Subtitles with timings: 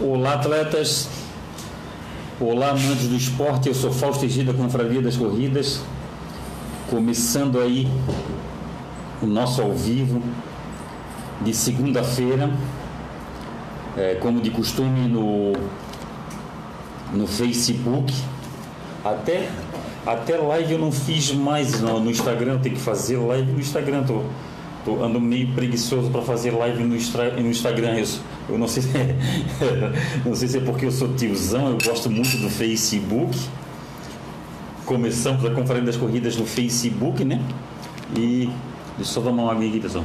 [0.00, 1.08] Olá, atletas.
[2.40, 3.68] Olá, amantes do esporte.
[3.68, 5.82] Eu sou Fausto Egida, Confraria das Corridas.
[6.90, 7.86] Começando aí
[9.22, 10.20] o nosso ao vivo
[11.42, 12.50] de segunda-feira,
[13.96, 15.52] é, como de costume no,
[17.12, 18.12] no Facebook.
[19.04, 19.48] Até,
[20.04, 24.02] até live eu não fiz mais não, no Instagram, tem que fazer live no Instagram.
[24.02, 24.24] Tô,
[24.84, 27.98] Tô, ando meio preguiçoso para fazer live no, no Instagram.
[27.98, 28.06] Eu,
[28.50, 29.16] eu não sei se é,
[30.24, 33.38] não sei se é porque eu sou tiozão, eu gosto muito do Facebook.
[34.84, 37.40] Começamos a conferência das corridas no Facebook, né?
[38.14, 38.50] E
[38.96, 40.04] deixa eu só dar uma água aqui, pessoal.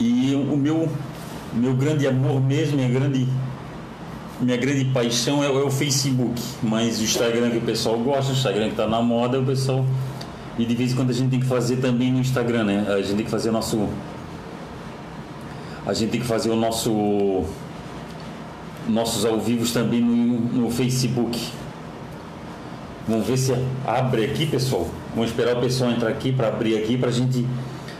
[0.00, 0.88] E o meu
[1.52, 3.28] meu grande amor mesmo, minha grande
[4.40, 8.34] minha grande paixão é, é o Facebook, mas o Instagram que o pessoal gosta, o
[8.34, 9.84] Instagram que está na moda, o pessoal
[10.62, 12.86] e de vez em quando a gente tem que fazer também no Instagram, né?
[12.88, 13.88] A gente tem que fazer o nosso.
[15.84, 17.42] A gente tem que fazer o nosso.
[18.88, 21.50] Nossos ao vivos também no, no Facebook.
[23.08, 23.52] Vamos ver se
[23.84, 24.86] abre aqui, pessoal.
[25.16, 27.44] Vamos esperar o pessoal entrar aqui para abrir aqui para a gente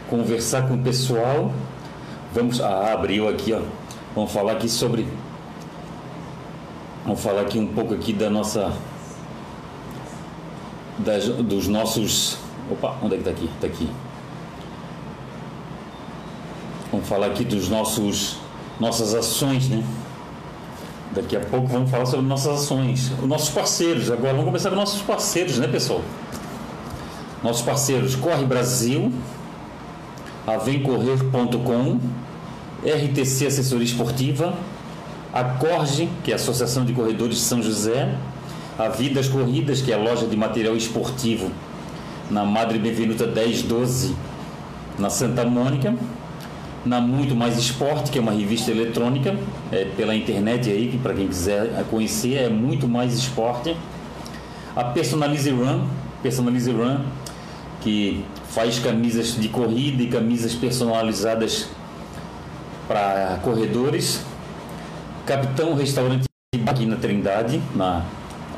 [0.08, 1.52] conversar com o pessoal.
[2.32, 2.60] Vamos.
[2.60, 3.60] Ah, abriu aqui, ó.
[4.14, 5.04] Vamos falar aqui sobre.
[7.04, 8.72] Vamos falar aqui um pouco aqui da nossa.
[10.98, 12.41] Das, dos nossos
[12.72, 13.50] Opa, onde é que está aqui?
[13.54, 13.90] Está aqui.
[16.90, 18.38] Vamos falar aqui dos nossos
[18.80, 19.84] nossas ações, né?
[21.14, 24.10] Daqui a pouco vamos falar sobre nossas ações, os nossos parceiros.
[24.10, 26.00] Agora vamos começar com nossos parceiros, né, pessoal?
[27.42, 29.12] Nossos parceiros Corre Brasil,
[30.46, 32.00] avemcorrer.com,
[32.82, 34.54] RTC Assessoria Esportiva,
[35.34, 38.14] a Corge, que é a Associação de Corredores de São José,
[38.78, 41.50] a Vidas Corridas, que é a loja de material esportivo
[42.32, 44.16] na Madre Benvenuta 1012,
[44.98, 45.94] na Santa Mônica,
[46.84, 49.36] na Muito Mais Esporte, que é uma revista eletrônica,
[49.70, 53.76] é, pela internet aí, que para quem quiser conhecer, é Muito Mais Esporte.
[54.74, 55.86] A Personalize Run,
[56.22, 57.00] Personalize Run,
[57.82, 61.68] que faz camisas de corrida e camisas personalizadas
[62.88, 64.22] para corredores.
[65.26, 66.24] Capitão Restaurante
[66.66, 68.04] aqui na Trindade, na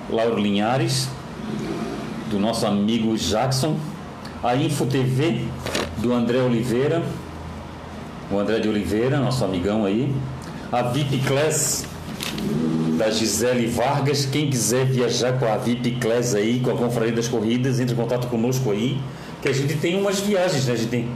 [0.08, 1.08] Lauro Linhares
[2.34, 3.76] do nosso amigo Jackson,
[4.42, 5.44] a Info TV
[5.98, 7.00] do André Oliveira,
[8.28, 10.12] o André de Oliveira, nosso amigão aí,
[10.72, 11.86] a VIP Class
[12.98, 14.26] da Gisele Vargas.
[14.26, 17.96] Quem quiser viajar com a VIP Class aí, com a Confraria das Corridas, entre em
[17.96, 19.00] contato conosco aí,
[19.40, 20.72] que a gente tem umas viagens, né?
[20.72, 21.08] A gente tem,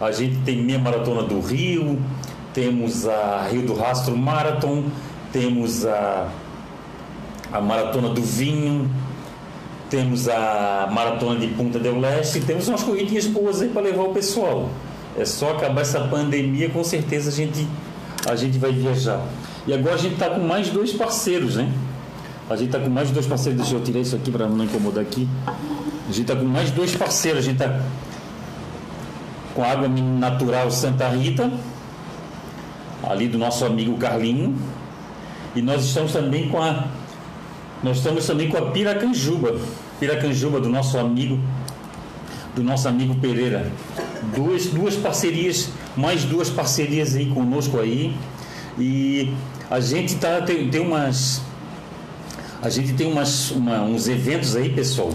[0.00, 2.00] a gente tem maratona do Rio,
[2.54, 4.84] temos a Rio do Rastro Marathon,
[5.30, 6.26] temos a,
[7.52, 8.90] a maratona do Vinho,
[9.94, 14.12] temos a maratona de Punta del Leste, temos umas corridinhas boas aí para levar o
[14.12, 14.68] pessoal.
[15.16, 17.64] É só acabar essa pandemia, com certeza a gente,
[18.28, 19.24] a gente vai viajar.
[19.68, 21.72] E agora a gente está com mais dois parceiros, né?
[22.50, 25.00] A gente está com mais dois parceiros, deixa eu tirar isso aqui para não incomodar
[25.00, 25.28] aqui.
[25.46, 27.80] A gente está com mais dois parceiros, a gente está
[29.54, 31.52] com a água natural Santa Rita,
[33.08, 34.56] ali do nosso amigo Carlinho.
[35.54, 36.84] E nós estamos também com a
[37.84, 39.56] nós estamos também com a Piracanjuba,
[40.00, 41.38] Piracanjuba do nosso amigo,
[42.54, 43.70] do nosso amigo Pereira.
[44.34, 48.16] Duas, duas parcerias, mais duas parcerias aí conosco aí.
[48.78, 49.32] E
[49.70, 51.42] a gente tá, tem, tem umas.
[52.60, 55.10] A gente tem umas, uma, uns eventos aí, pessoal.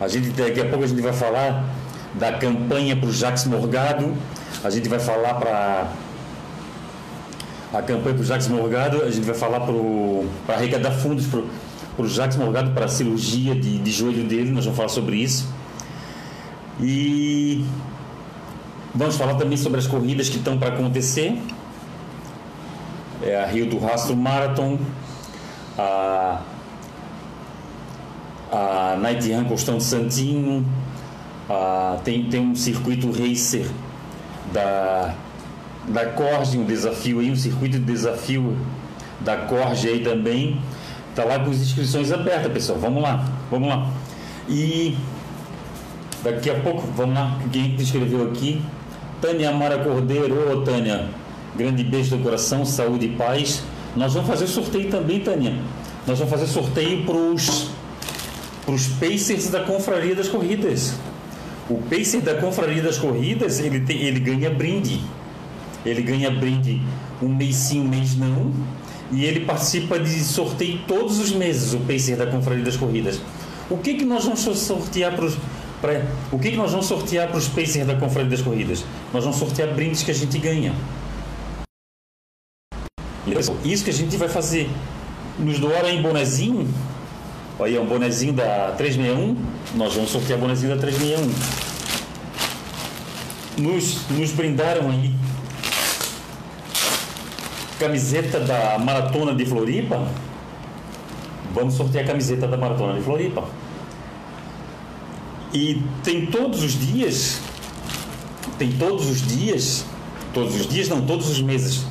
[0.00, 1.64] A gente daqui a pouco a gente vai falar
[2.14, 4.12] da campanha para o Jacques Morgado.
[4.64, 5.92] A gente vai falar para
[7.72, 9.02] a campanha para o Jacques Morgado.
[9.02, 11.26] A gente vai falar para arrecadar fundos
[11.98, 15.48] o Jacques Morgado para a cirurgia de, de joelho dele, nós vamos falar sobre isso.
[16.80, 17.64] E
[18.94, 21.38] vamos falar também sobre as corridas que estão para acontecer.
[23.22, 24.78] É a Rio do Rastro Marathon,
[25.78, 26.40] a,
[28.50, 30.66] a Night Run Costão de Santinho,
[31.48, 33.70] a, tem, tem um circuito racer
[34.52, 35.14] da,
[35.86, 38.56] da Corge, um desafio aí, um circuito de desafio
[39.20, 40.60] da Corge aí também
[41.14, 42.78] Tá lá com as inscrições abertas, pessoal.
[42.78, 43.90] Vamos lá, vamos lá.
[44.48, 44.96] E
[46.24, 48.62] daqui a pouco, vamos lá, quem escreveu aqui?
[49.20, 51.08] Tânia Amara Cordeiro, ô Tânia,
[51.54, 53.62] grande beijo do coração, saúde e paz.
[53.94, 55.54] Nós vamos fazer sorteio também, Tânia.
[56.06, 57.14] Nós vamos fazer sorteio para
[58.72, 60.94] os Pacers da Confraria das Corridas.
[61.68, 65.00] O Pacer da Confraria das Corridas, ele, tem, ele ganha brinde.
[65.84, 66.80] Ele ganha brinde
[67.20, 68.52] um mês sim, um mês não
[69.12, 73.20] e ele participa de sorteio todos os meses, o Pacer da Confraria das Corridas.
[73.68, 75.36] O que, que nós vamos sortear para os.
[75.80, 78.84] Pra, o que, que nós vamos sortear para os Pacers da Confraria das Corridas?
[79.12, 80.74] Nós vamos sortear brindes que a gente ganha.
[83.64, 84.70] Isso que a gente vai fazer.
[85.38, 86.68] Nos doaram em bonezinho.
[87.58, 89.36] Olha, um bonezinho da 361.
[89.74, 91.32] Nós vamos sortear bonezinho da 361.
[93.58, 95.14] Nos, nos brindaram aí
[97.82, 100.06] camiseta da Maratona de Floripa.
[101.52, 103.44] Vamos sortear a camiseta da Maratona de Floripa.
[105.52, 107.40] E tem todos os dias,
[108.56, 109.84] tem todos os dias,
[110.32, 111.84] todos os dias não, todos os meses,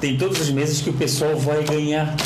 [0.00, 2.16] tem todos os meses que o pessoal vai ganhar.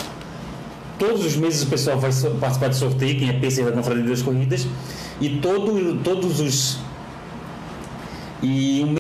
[0.97, 2.11] Todos os meses o pessoal vai
[2.41, 4.67] participar de sorteio, quem é PC da Confraria das Corridas,
[5.21, 6.79] e todo, todos os.
[8.43, 8.98] E um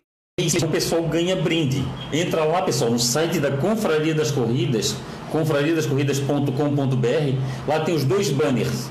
[0.65, 1.85] o pessoal ganha brinde.
[2.13, 4.95] Entra lá, pessoal, no site da Confraria das Corridas,
[5.31, 7.35] confrariadascorridas.com.br,
[7.67, 8.89] lá tem os dois banners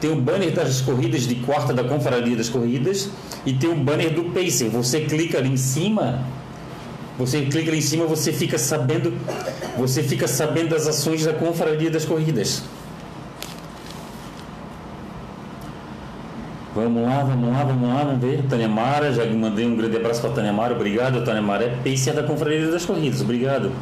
[0.00, 3.08] tem o banner das corridas de quarta da Confraria das Corridas
[3.46, 4.68] e tem o banner do Pacer.
[4.68, 6.22] Você clica ali em cima,
[7.18, 9.14] você clica ali em cima, você fica sabendo,
[9.78, 12.62] você fica sabendo das ações da Confraria das Corridas.
[16.76, 18.42] Vamos lá, vamos lá, vamos lá, vamos ver.
[18.50, 21.24] Tânia Mara, já mandei um grande abraço para Tânia Mara, obrigado.
[21.24, 23.72] Tânia Mara é Pacer da Confraria das Corridas, obrigado.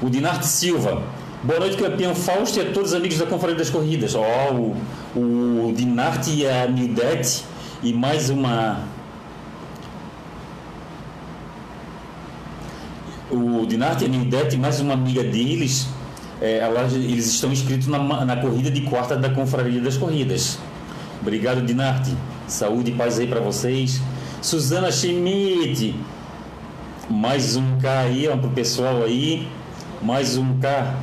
[0.00, 1.02] O Dinarte Silva,
[1.42, 4.14] Boa noite, campeão Fausto e a todos os amigos da Conferência das Corridas.
[4.14, 7.44] Ó, oh, o, o Dinarte e a Nildete
[7.82, 8.78] e mais uma.
[13.30, 15.86] O Dinarte e a Nildete e mais uma amiga deles,
[16.40, 20.58] é, eles estão inscritos na, na corrida de quarta da Confraria das Corridas.
[21.24, 22.14] Obrigado, Dinarte.
[22.46, 23.98] Saúde e paz aí para vocês.
[24.42, 25.96] Suzana Schmidt,
[27.08, 29.48] mais um K aí, ó, pro pessoal aí.
[30.02, 30.94] Mais um K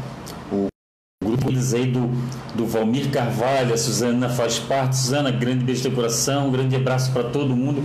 [1.24, 2.12] grupo aí do,
[2.54, 4.96] do Valmir Carvalho, a Suzana faz parte.
[4.96, 7.84] Suzana, grande beijo de coração, um grande abraço para todo mundo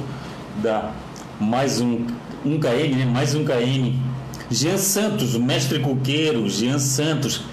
[0.62, 0.92] da
[1.40, 2.06] mais um,
[2.44, 3.06] um KM, né?
[3.06, 3.98] Mais um KM.
[4.50, 7.44] Jean Santos, o mestre coqueiro, Jean Santos.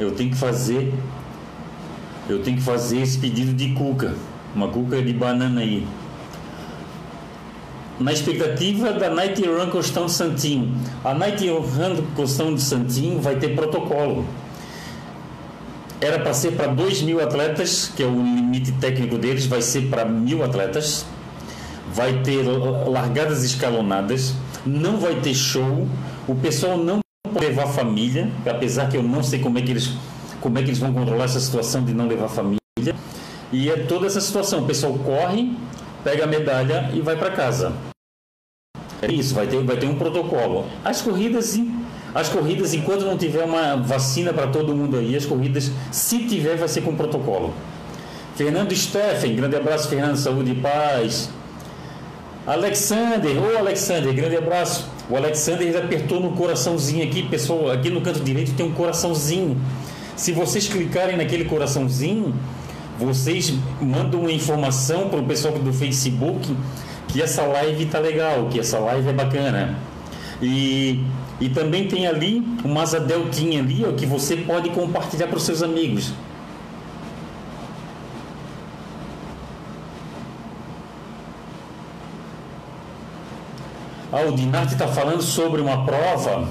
[0.00, 0.92] Eu tenho que fazer
[2.28, 4.14] eu tenho que fazer esse pedido de cuca,
[4.54, 5.86] uma cuca de banana aí.
[7.98, 10.74] Na expectativa da Night Run Costão Santinho.
[11.04, 14.24] A Night Run Costão de Santinho vai ter protocolo
[16.04, 19.88] era para ser para 2 mil atletas, que é o limite técnico deles, vai ser
[19.88, 21.06] para mil atletas.
[21.92, 22.42] Vai ter
[22.86, 24.34] largadas escalonadas,
[24.66, 25.86] não vai ter show,
[26.26, 29.92] o pessoal não pode levar família, apesar que eu não sei como é que eles,
[30.44, 32.60] como é que eles vão controlar essa situação de não levar família.
[33.50, 35.50] E é toda essa situação, o pessoal corre,
[36.04, 37.72] pega a medalha e vai para casa.
[39.00, 40.66] É isso, vai ter, vai ter um protocolo.
[40.84, 41.58] As corridas,
[42.14, 46.58] as corridas, enquanto não tiver uma vacina para todo mundo aí, as corridas, se tiver,
[46.58, 47.54] vai ser com protocolo.
[48.36, 51.30] Fernando Steffen, grande abraço, Fernando, saúde e paz.
[52.46, 54.86] Alexander, ô Alexander, grande abraço.
[55.08, 59.58] O Alexander apertou no coraçãozinho aqui, pessoal, aqui no canto direito tem um coraçãozinho.
[60.16, 62.34] Se vocês clicarem naquele coraçãozinho,
[62.98, 66.56] vocês mandam uma informação para o pessoal do Facebook
[67.08, 69.78] que essa live tá legal, que essa live é bacana.
[70.40, 71.04] E
[71.40, 75.42] e também tem ali uma asa deltinha ali, ó, que você pode compartilhar para os
[75.42, 76.12] seus amigos.
[84.12, 86.48] Ah, o Dinarte está falando sobre uma prova.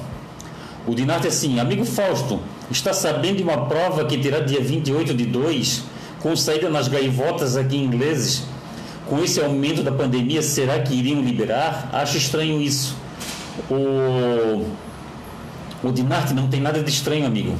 [0.86, 5.14] O Dinarte é assim, amigo Fausto, está sabendo de uma prova que terá dia 28
[5.14, 5.84] de 2,
[6.20, 8.44] com saída nas gaivotas aqui ingleses.
[9.08, 11.90] Com esse aumento da pandemia, será que iriam liberar?
[11.92, 12.96] Acho estranho isso.
[13.70, 14.66] O,
[15.84, 17.56] o Dinarte não tem nada de estranho, amigo.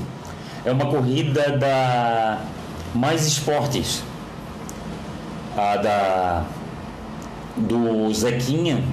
[0.66, 2.42] É uma corrida da
[2.94, 4.04] Mais Esportes.
[5.56, 6.46] A da
[7.56, 8.84] do Zequinha,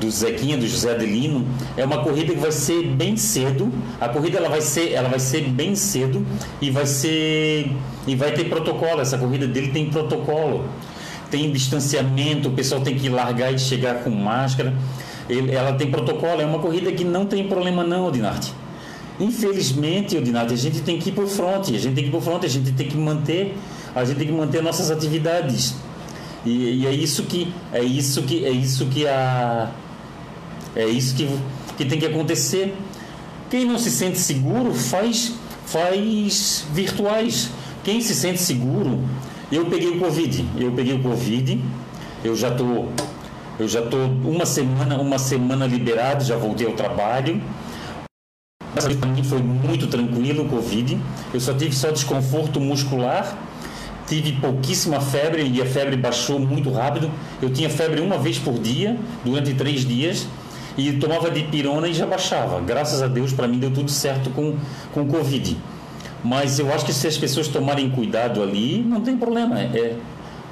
[0.00, 3.72] do Zequinha, do José Adelino, é uma corrida que vai ser bem cedo.
[4.00, 6.24] A corrida ela vai ser, ela vai ser bem cedo
[6.60, 7.70] e vai ser
[8.06, 9.00] e vai ter protocolo.
[9.00, 10.64] Essa corrida dele tem protocolo.
[11.30, 14.72] Tem distanciamento, o pessoal tem que largar e chegar com máscara
[15.28, 18.52] ele, ela tem protocolo, é uma corrida que não tem problema não, Odinarte.
[19.18, 22.22] Infelizmente, Odinarte, a gente tem que ir por fronte, a gente tem que ir por
[22.22, 23.56] fronte, a gente tem que manter,
[23.94, 25.74] a gente tem que manter nossas atividades.
[26.44, 29.70] E, e é isso que é isso que é isso que a
[30.76, 31.26] é isso que,
[31.76, 32.74] que tem que acontecer.
[33.50, 35.32] Quem não se sente seguro faz
[35.66, 37.50] faz virtuais.
[37.82, 39.00] Quem se sente seguro,
[39.50, 41.60] eu peguei o Covid, eu peguei o Covid,
[42.24, 42.88] eu já estou
[43.58, 47.40] eu já estou uma semana, uma semana liberado, já voltei ao trabalho.
[48.74, 50.98] Para mim foi muito tranquilo o Covid.
[51.32, 53.38] Eu só tive só desconforto muscular,
[54.06, 57.10] tive pouquíssima febre e a febre baixou muito rápido.
[57.40, 60.26] Eu tinha febre uma vez por dia, durante três dias,
[60.76, 62.60] e tomava de pirona e já baixava.
[62.60, 64.54] Graças a Deus, para mim deu tudo certo com
[64.92, 65.56] com Covid.
[66.22, 69.60] Mas eu acho que se as pessoas tomarem cuidado ali, não tem problema.
[69.60, 69.96] É,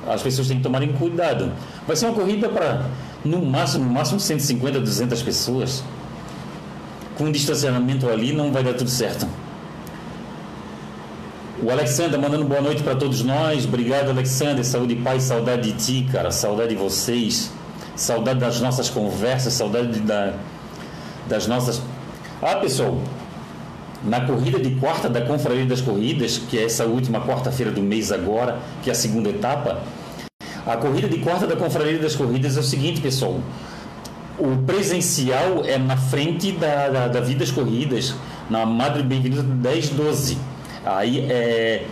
[0.07, 1.53] as pessoas têm que tomarem cuidado.
[1.87, 2.87] Vai ser uma corrida para
[3.25, 5.83] no máximo, no máximo 150, 200 pessoas.
[7.17, 9.27] Com distanciamento ali não vai dar tudo certo.
[11.63, 13.65] O Alexander mandando boa noite para todos nós.
[13.65, 14.65] Obrigado, Alexander.
[14.65, 16.31] Saúde paz, saudade de ti, cara.
[16.31, 17.51] Saudade de vocês.
[17.97, 20.35] Saudade das nossas conversas, saudade da,
[21.29, 21.81] das nossas.
[22.43, 22.99] Ah, pessoal,
[24.05, 28.13] na corrida de quarta da Confraria das Corridas, que é essa última quarta-feira do mês
[28.13, 29.81] agora, que é a segunda etapa,
[30.67, 33.39] a corrida de quarta da Confraria das Corridas é o seguinte, pessoal.
[34.39, 38.15] O presencial é na frente da, da, da Vidas Corridas,
[38.49, 40.39] na Madre Benedita 1012.
[40.85, 41.87] Aí é,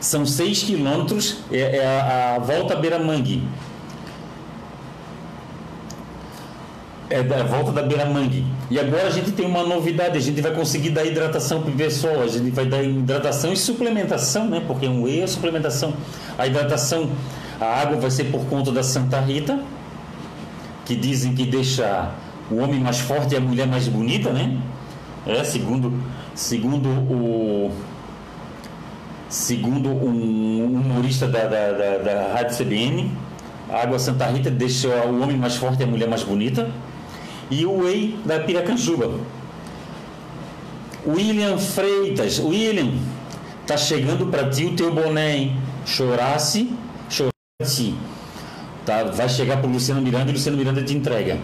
[0.00, 3.42] são 6 quilômetros, é, é a, a, volta Beira Mangue.
[7.10, 8.44] É da volta da Beira Mangue.
[8.70, 11.74] E agora a gente tem uma novidade, a gente vai conseguir dar hidratação para o
[11.74, 14.62] pessoal, a gente vai dar hidratação e suplementação, né?
[14.64, 15.92] Porque um whey é suplementação.
[16.38, 17.10] A hidratação
[17.60, 19.62] a água vai ser por conta da Santa Rita,
[20.86, 22.10] que dizem que deixa
[22.50, 24.56] o homem mais forte e a mulher mais bonita, né?
[25.26, 25.92] É, segundo,
[26.34, 27.70] segundo o
[29.28, 33.10] segundo um humorista da, da, da, da Rádio CBN,
[33.68, 36.68] a água Santa Rita deixa o homem mais forte e a mulher mais bonita.
[37.50, 39.18] E o whey da Piracanjuba.
[41.06, 42.92] William Freitas, William,
[43.66, 45.56] tá chegando para ti o teu boné, hein?
[45.86, 46.70] Chorasse
[47.62, 47.96] Sim.
[48.86, 51.38] Tá, vai chegar para o Luciano Miranda e Luciano Miranda te entrega.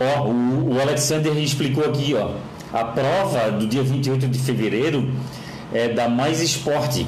[0.00, 2.32] Ó, o, o Alexander explicou aqui, ó.
[2.72, 5.12] A prova do dia 28 de fevereiro
[5.72, 7.06] é da Mais Esporte,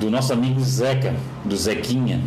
[0.00, 1.14] do nosso amigo Zeca,
[1.44, 2.20] do Zequinha.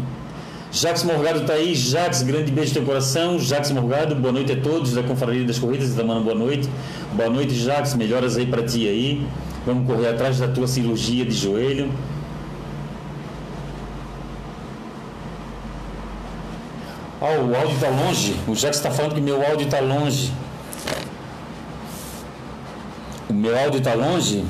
[0.76, 1.74] Jacques Morgado está aí.
[1.74, 3.40] Jacques, grande beijo no teu coração.
[3.40, 6.70] Jacques Morgado, boa noite a todos da Confraria das Corridas da Mano, boa noite.
[7.14, 7.94] Boa noite, Jacques.
[7.94, 9.26] Melhoras aí para ti aí.
[9.66, 11.90] Vamos correr atrás da tua cirurgia de joelho.
[17.22, 18.36] Oh, o áudio está longe.
[18.46, 20.34] O Jax está falando que meu áudio está longe.
[23.30, 24.44] O meu áudio está longe?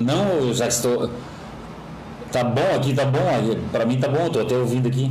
[0.00, 1.10] Não, Jax, estou.
[2.34, 3.20] Tá bom aqui, tá bom.
[3.70, 5.08] Para mim tá bom, estou até ouvindo aqui.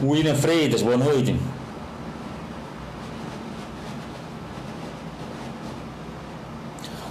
[0.00, 1.34] William Freitas, boa noite.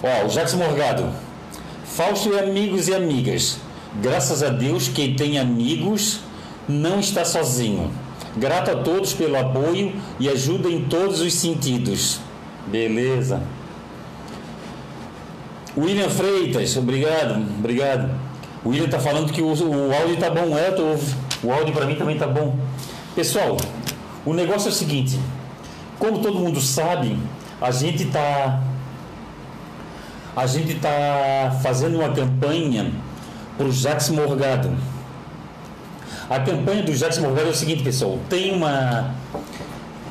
[0.02, 1.10] Ó, o Jackson Morgado.
[1.84, 3.58] Fausto e amigos e amigas.
[4.02, 6.22] Graças a Deus, quem tem amigos
[6.70, 7.92] não está sozinho.
[8.38, 12.22] Grato a todos pelo apoio e ajuda em todos os sentidos.
[12.68, 13.44] Beleza.
[15.76, 18.10] William Freitas, obrigado, obrigado.
[18.64, 20.84] O William está falando que o, o áudio está bom, é, tô,
[21.46, 22.56] o áudio para mim também está bom.
[23.16, 23.58] Pessoal,
[24.26, 25.20] o negócio é o seguinte:
[26.00, 27.18] como todo mundo sabe,
[27.62, 28.62] a gente está
[30.36, 32.92] a gente está fazendo uma campanha
[33.56, 34.76] para o Jacques Morgado.
[36.30, 39.14] A campanha do Jacques Morgado é o seguinte, pessoal: tem uma.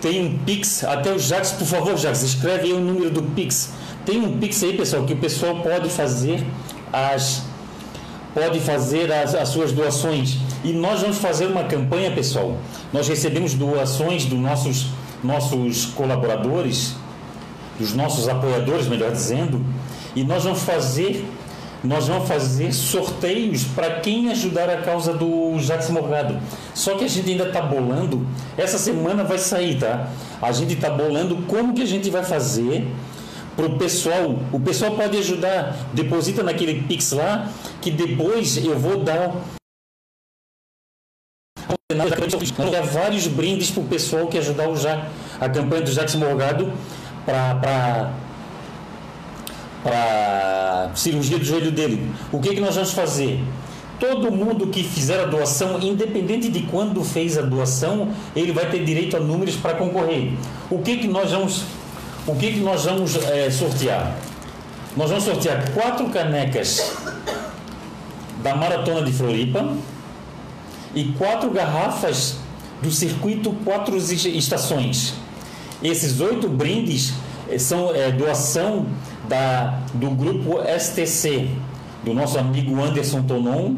[0.00, 3.72] Tem um Pix, até o Jacques, por favor, Jacques, escreve aí o número do Pix.
[4.04, 6.44] Tem um Pix aí, pessoal, que o pessoal pode fazer
[6.92, 7.44] as
[8.34, 10.38] pode fazer as, as suas doações.
[10.64, 12.56] E nós vamos fazer uma campanha, pessoal.
[12.92, 14.86] Nós recebemos doações dos nossos,
[15.22, 16.94] nossos colaboradores,
[17.78, 19.64] dos nossos apoiadores, melhor dizendo,
[20.16, 21.26] e nós vamos fazer
[21.84, 26.38] nós vamos fazer sorteios para quem ajudar a causa do Jacques Morgado.
[26.74, 28.24] Só que a gente ainda está bolando,
[28.56, 30.08] essa semana vai sair, tá?
[30.40, 32.86] A gente está bolando como que a gente vai fazer
[33.56, 34.38] para o pessoal.
[34.52, 37.48] O pessoal pode ajudar, deposita naquele Pix lá,
[37.80, 39.32] que depois eu vou dar
[42.82, 45.08] vários brindes para o pessoal que ajudar o ja,
[45.40, 46.72] a campanha do Jacques Morgado
[47.24, 48.10] para
[50.94, 52.10] cirurgia do joelho dele.
[52.30, 53.40] O que, que nós vamos fazer?
[53.98, 58.84] Todo mundo que fizer a doação, independente de quando fez a doação, ele vai ter
[58.84, 60.32] direito a números para concorrer.
[60.68, 61.62] O que, que nós vamos,
[62.26, 64.16] o que, que nós vamos é, sortear?
[64.96, 66.96] Nós vamos sortear quatro canecas
[68.42, 69.74] da Maratona de Floripa
[70.94, 72.36] e quatro garrafas
[72.80, 75.14] do circuito Quatro Estações.
[75.82, 77.14] Esses oito brindes
[77.48, 78.86] eh, são é, doação
[79.28, 81.48] da, do grupo STC,
[82.04, 83.74] do nosso amigo Anderson Tonon.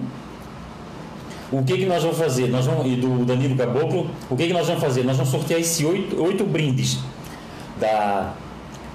[1.51, 2.49] O que, que nós vamos fazer?
[2.49, 5.05] Nós vamos, e do Danilo Caboclo, o que, que nós vamos fazer?
[5.05, 6.99] Nós vamos sortear esses oito, oito brindes
[7.85, 8.33] da,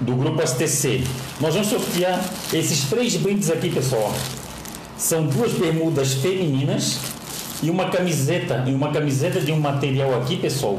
[0.00, 1.04] do grupo STC.
[1.40, 2.20] Nós vamos sortear
[2.52, 4.12] esses três brindes aqui, pessoal.
[4.96, 6.98] São duas bermudas femininas,
[7.62, 10.78] E uma camiseta, e uma camiseta de um material aqui, pessoal.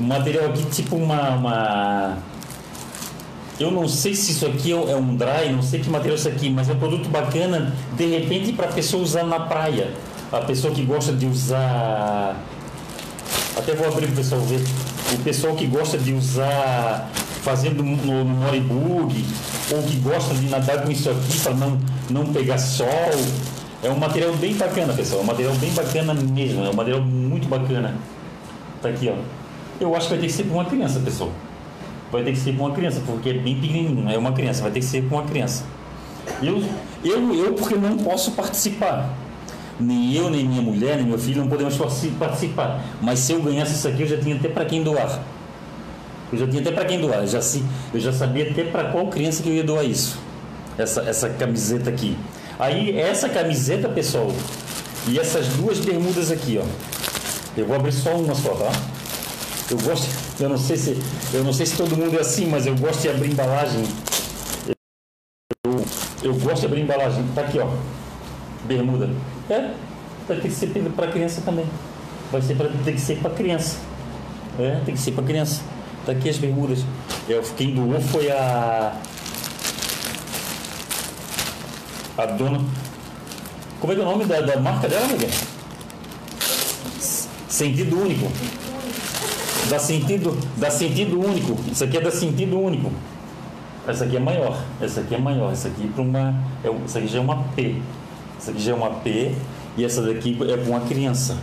[0.00, 2.18] Um material aqui tipo uma, uma
[3.60, 6.28] eu não sei se isso aqui é um dry, não sei que material é isso
[6.28, 9.92] aqui, mas é um produto bacana, de repente, para a pessoa usar na praia.
[10.32, 12.34] A pessoa que gosta de usar.
[13.56, 14.60] Até vou abrir para o pessoal ver.
[15.12, 17.08] O pessoal que gosta de usar
[17.42, 19.24] fazendo no, no moribug,
[19.70, 21.78] ou que gosta de nadar com isso aqui para não,
[22.10, 22.86] não pegar sol.
[23.82, 25.20] É um material bem bacana, pessoal.
[25.20, 26.64] É um material bem bacana mesmo.
[26.64, 27.94] É um material muito bacana.
[28.80, 29.14] Tá aqui, ó.
[29.80, 31.30] Eu acho que vai ter que ser para uma criança, pessoal
[32.14, 34.70] vai ter que ser com uma criança, porque é bem pequenininho, é uma criança, vai
[34.70, 35.64] ter que ser com uma criança.
[36.42, 36.62] Eu,
[37.04, 39.10] eu, eu porque não posso participar.
[39.78, 41.76] Nem eu, nem minha mulher, nem meu filho não podemos
[42.18, 42.84] participar.
[43.00, 45.20] Mas se eu ganhasse isso aqui, eu já tinha até para quem doar.
[46.32, 47.20] Eu já tinha até para quem doar.
[47.20, 47.40] Eu já,
[47.92, 50.18] eu já sabia até para qual criança que eu ia doar isso.
[50.78, 52.16] Essa, essa camiseta aqui.
[52.58, 54.30] Aí, essa camiseta, pessoal,
[55.08, 56.64] e essas duas bermudas aqui, ó.
[57.56, 58.72] Eu vou abrir só uma só, tá?
[59.70, 60.08] Eu gosto,
[60.40, 60.98] eu não sei se,
[61.32, 63.82] eu não sei se todo mundo é assim, mas eu gosto de abrir embalagem.
[65.64, 65.84] Eu,
[66.22, 67.24] eu gosto de abrir embalagem.
[67.34, 67.68] Tá aqui, ó.
[68.64, 69.10] Bermuda.
[69.50, 69.70] É,
[70.26, 71.66] vai ter que ser para criança também.
[72.32, 73.78] Vai ser para tem que ser para criança.
[74.58, 75.62] É, tem que ser para criança.
[76.06, 76.84] Tá aqui as bermudas.
[77.28, 78.94] Eu, quem doou foi a
[82.16, 82.60] a dona.
[83.80, 85.30] Como é que é o nome da, da marca dela, Miguel?
[87.48, 88.30] Sentido único.
[89.68, 91.58] Dá sentido, dá sentido único.
[91.70, 92.90] Isso aqui é da sentido único.
[93.86, 94.62] Essa aqui é maior.
[94.80, 95.52] Essa aqui é maior.
[95.52, 96.34] Essa aqui é para uma.
[96.64, 97.80] É, essa aqui já é uma P.
[98.44, 99.34] Essa aqui já é uma P.
[99.74, 101.38] E essa daqui é para uma criança.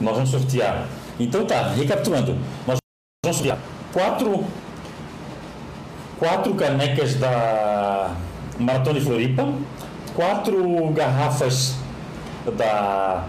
[0.00, 0.86] Nós vamos sortear.
[1.18, 2.38] Então tá, recapitulando.
[2.64, 2.78] Nós
[3.24, 3.58] vamos sortear
[3.92, 4.44] quatro,
[6.16, 8.14] quatro canecas da
[8.56, 9.52] Maratona de Floripa,
[10.14, 11.74] quatro garrafas
[12.56, 13.24] da,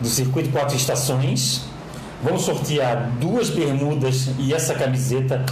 [0.00, 1.68] do circuito quatro estações
[2.22, 5.44] Vamos sortear duas bermudas e essa camiseta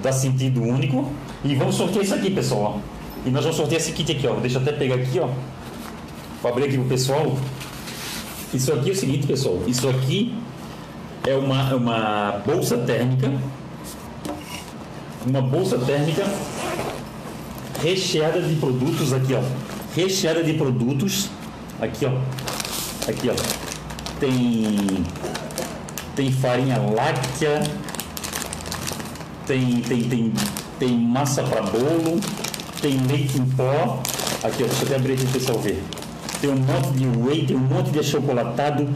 [0.00, 1.12] da Sentido Único.
[1.44, 2.80] E vamos sortear isso aqui, pessoal.
[3.28, 4.34] E nós vamos sortear esse kit aqui, ó.
[4.36, 5.28] Deixa eu até pegar aqui, ó.
[6.42, 7.36] Vou abrir aqui pro pessoal.
[8.54, 9.62] Isso aqui é o seguinte, pessoal.
[9.66, 10.34] Isso aqui
[11.26, 13.30] é uma, uma bolsa térmica.
[15.26, 16.24] Uma bolsa térmica
[17.82, 19.42] recheada de produtos aqui, ó.
[19.94, 21.28] Recheada de produtos.
[21.78, 23.10] Aqui, ó.
[23.10, 23.34] Aqui, ó.
[24.18, 25.04] Tem
[26.16, 27.62] tem farinha láctea,
[29.46, 30.32] tem, tem, tem,
[30.78, 32.18] tem massa para bolo,
[32.80, 34.02] tem leite em pó.
[34.42, 35.82] Aqui, ó, deixa eu até abrir aqui para pessoal ver.
[36.40, 38.88] Tem um monte de whey, tem um monte de achocolatado,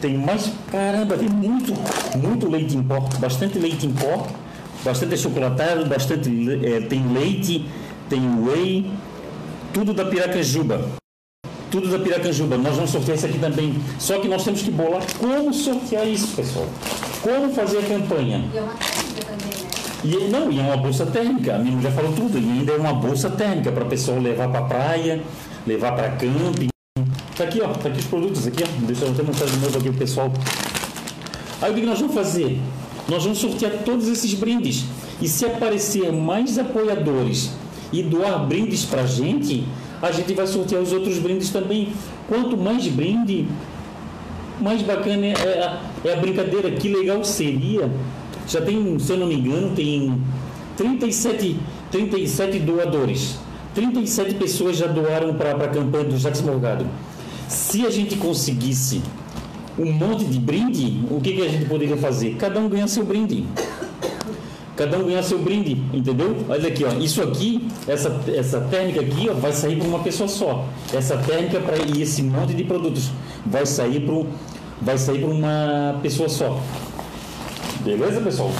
[0.00, 1.74] tem mais, caramba, tem muito,
[2.16, 4.26] muito leite em pó, bastante leite em pó,
[4.82, 6.30] bastante achocolatado, bastante,
[6.64, 7.66] é, tem leite,
[8.08, 8.90] tem whey,
[9.72, 10.96] tudo da Piracanjuba
[11.70, 12.56] tudo da Piracanjuba.
[12.56, 13.74] Nós vamos sortear isso aqui também.
[13.98, 16.66] Só que nós temos que bolar como sortear isso, pessoal.
[17.20, 18.44] Como fazer a campanha.
[18.54, 18.62] E é
[20.04, 21.56] E, não, e é uma bolsa térmica.
[21.56, 22.38] A minha mulher falou tudo.
[22.38, 25.22] E ainda é uma bolsa térmica para a pessoa levar para a praia,
[25.66, 26.68] levar para camping.
[27.36, 27.68] Tá aqui, ó.
[27.68, 28.86] Tá aqui os produtos aqui, ó.
[28.86, 30.32] Deixa eu até mostrar de novo aqui o pessoal.
[31.60, 32.60] Aí o que nós vamos fazer?
[33.08, 34.84] Nós vamos sortear todos esses brindes.
[35.20, 37.52] E se aparecer mais apoiadores
[37.92, 39.66] e doar brindes para a gente,
[40.02, 41.92] a gente vai sortear os outros brindes também.
[42.28, 43.46] Quanto mais brinde,
[44.60, 46.70] mais bacana é a, é a brincadeira.
[46.72, 47.90] Que legal seria.
[48.48, 50.20] Já tem, se eu não me engano, tem
[50.76, 51.56] 37,
[51.90, 53.38] 37 doadores.
[53.74, 56.86] 37 pessoas já doaram para a campanha do Jacques Morgado.
[57.48, 59.02] Se a gente conseguisse
[59.78, 62.36] um monte de brinde, o que, que a gente poderia fazer?
[62.36, 63.44] Cada um ganha seu brinde.
[64.76, 66.36] Cada um ganha seu brinde, entendeu?
[66.48, 66.92] Olha aqui, ó.
[66.98, 70.66] Isso aqui, essa, essa térmica aqui, ó, vai sair para uma pessoa só.
[70.92, 73.10] Essa térmica para e esse monte de produtos
[73.44, 74.24] vai sair para
[74.80, 76.60] vai sair para uma pessoa só.
[77.86, 78.50] Beleza, pessoal?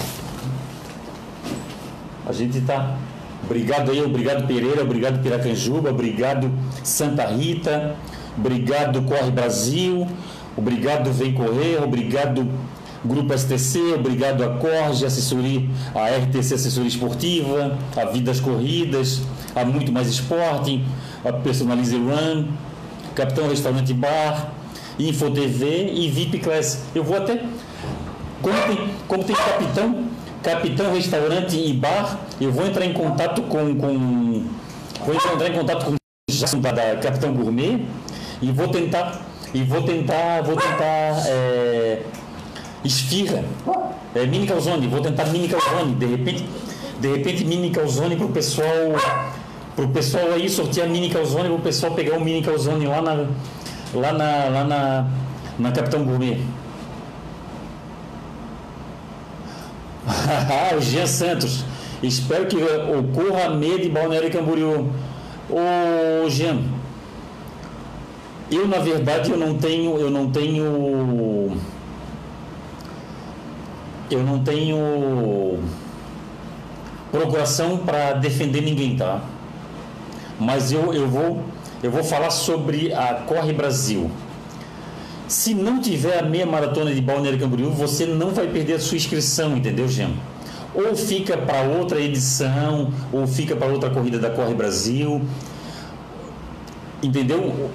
[2.25, 2.97] A gente tá
[3.45, 6.51] Obrigado aí, obrigado Pereira, obrigado Piracanjuba, obrigado
[6.83, 7.95] Santa Rita,
[8.37, 10.07] obrigado Corre Brasil,
[10.57, 12.49] obrigado Vem Correr, obrigado
[13.05, 15.63] Grupo STC, obrigado a Corge, assessoria,
[15.95, 19.23] a RTC Assessoria Esportiva, a Vidas Corridas,
[19.55, 20.85] a Muito Mais Esporte,
[21.25, 22.47] a Personalize Run,
[23.15, 24.53] Capitão Restaurante Bar,
[24.99, 26.85] Info TV e VIP Class.
[26.95, 27.45] Eu vou até.
[28.47, 30.05] Como tem, como tem Capitão,
[30.41, 33.75] Capitão Restaurante e Bar, eu vou entrar em contato com.
[33.75, 34.45] com
[35.05, 37.85] vou entrar em contato com o da Capitão Gourmet
[38.41, 39.21] e vou tentar.
[39.53, 40.43] E vou tentar.
[40.45, 41.27] Vou tentar.
[41.27, 42.03] É,
[42.85, 43.43] esfirra,
[44.15, 46.47] é, mini calzone, vou tentar mini calzone, de repente,
[47.01, 48.69] de repente mini calzone para o pessoal,
[49.75, 53.03] para o pessoal aí sortear mini calzone, para o pessoal pegar um mini calzone lá
[53.03, 53.27] na,
[53.93, 55.07] lá na, lá na,
[55.59, 56.39] na Capitão Gourmet.
[59.96, 59.96] o
[60.81, 61.65] Jean Santos.
[62.03, 64.91] Espero que ocorra medo de Balneário Camboriú.
[65.49, 66.63] Ô Jean,
[68.51, 71.57] eu na verdade eu não tenho, eu não tenho
[74.11, 75.59] eu não tenho
[77.11, 79.21] procuração para defender ninguém, tá?
[80.39, 81.43] Mas eu, eu vou
[81.83, 84.11] eu vou falar sobre a Corre Brasil.
[85.29, 88.97] Se não tiver a meia maratona de Balneário Camboriú, você não vai perder a sua
[88.97, 90.11] inscrição, entendeu, Jean?
[90.73, 95.21] Ou fica para outra edição, ou fica para outra corrida da Corre Brasil.
[97.03, 97.71] Entendeu?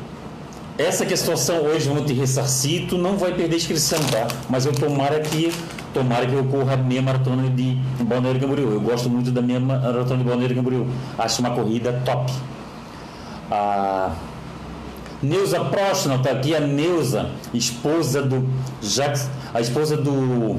[0.77, 3.99] Essa que é a situação hoje, vamos te ressarcir, tu não vai perder a inscrição,
[4.05, 4.27] tá?
[4.49, 5.51] Mas eu tomara que
[5.93, 8.71] tomara que ocorra a meia maratona de Balneário Camboriú.
[8.71, 10.87] Eu gosto muito da meia maratona de Balneário Camboriú.
[11.17, 12.31] Acho uma corrida top.
[13.51, 14.15] A
[15.21, 18.49] Neuza Próxima está aqui, a Neuza, esposa do
[18.81, 20.57] Jacques, a esposa do,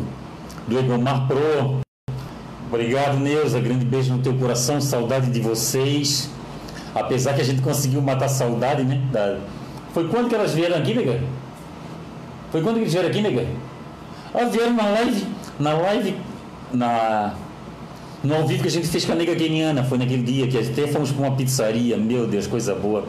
[0.68, 1.80] do Egomar Pro.
[2.68, 3.60] Obrigado, Neuza.
[3.60, 6.30] Grande beijo no teu coração, saudade de vocês.
[6.94, 9.02] Apesar que a gente conseguiu matar a saudade, né?
[9.10, 9.38] Da...
[9.92, 11.20] Foi quando que elas vieram aqui, nega?
[12.52, 13.46] Foi quando que eles vieram aqui, nega?
[14.32, 15.26] Elas vieram na live,
[15.58, 16.16] na live,
[16.72, 17.34] na
[18.22, 20.56] no ao vivo que a gente fez com a nega keniana, foi naquele dia que
[20.56, 23.04] até fomos para uma pizzaria, meu Deus, coisa boa.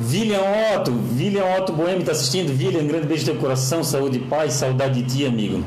[0.00, 0.40] William
[0.76, 2.50] Otto, William Otto Boêmio está assistindo.
[2.50, 5.64] William, grande beijo no teu coração, saúde e paz, saudade de ti, amigo.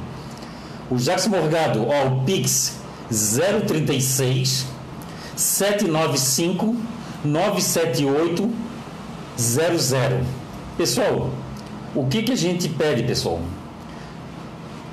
[0.90, 4.66] O Jackson Morgado, ó, o Pix 036
[5.36, 6.76] 795
[7.26, 8.50] 978
[9.38, 10.20] 00.
[10.78, 11.30] Pessoal,
[11.94, 13.42] o que, que a gente pede, pessoal?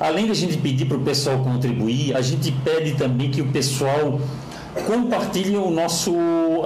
[0.00, 4.20] Além da gente pedir para o pessoal contribuir, a gente pede também que o pessoal
[4.86, 6.12] compartilhe o nosso,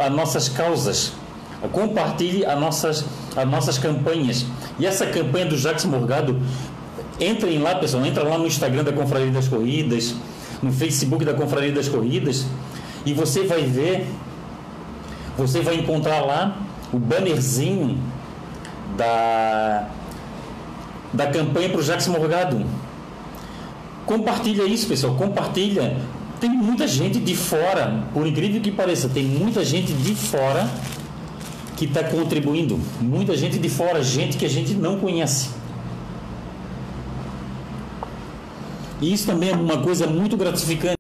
[0.01, 1.13] as nossas causas
[1.69, 3.05] compartilhe as nossas,
[3.37, 4.45] as nossas campanhas.
[4.79, 6.41] E essa campanha do Jacques Morgado,
[7.21, 10.15] entrem lá, pessoal, entra lá no Instagram da Confraria das Corridas,
[10.63, 12.47] no Facebook da Confraria das Corridas,
[13.05, 14.07] e você vai ver,
[15.37, 16.57] você vai encontrar lá
[16.93, 17.99] o bannerzinho
[18.97, 19.89] da,
[21.13, 22.65] da campanha para o Jacques Morgado.
[24.05, 25.97] Compartilha isso, pessoal, compartilha.
[26.41, 30.69] Tem muita gente de fora, por incrível que pareça, tem muita gente de fora
[31.83, 32.79] que está contribuindo.
[33.01, 35.51] Muita gente de fora, gente que a gente não conhece.
[39.01, 40.97] E isso também é uma coisa muito gratificante.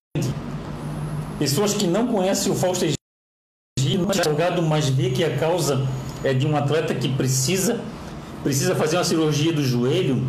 [1.38, 5.86] Pessoas que não conhecem o Fausto Egídio, não mas vê que a causa
[6.24, 7.80] é de um atleta que precisa
[8.42, 10.26] precisa fazer uma cirurgia do joelho.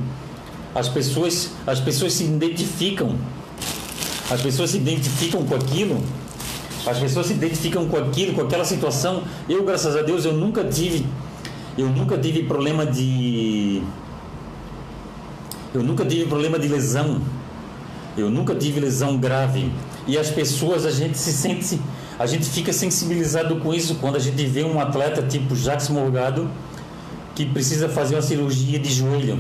[0.76, 3.18] As pessoas, as pessoas se identificam.
[4.30, 6.00] As pessoas se identificam com aquilo
[6.86, 9.24] as pessoas se identificam com aquilo, com aquela situação.
[9.48, 11.06] Eu, graças a Deus, eu nunca tive,
[11.78, 13.82] eu nunca tive problema de,
[15.74, 17.20] eu nunca tive problema de lesão.
[18.16, 19.72] Eu nunca tive lesão grave.
[20.06, 21.80] E as pessoas, a gente se sente,
[22.20, 26.48] a gente fica sensibilizado com isso quando a gente vê um atleta tipo Jacques Morgado
[27.34, 29.40] que precisa fazer uma cirurgia de joelho.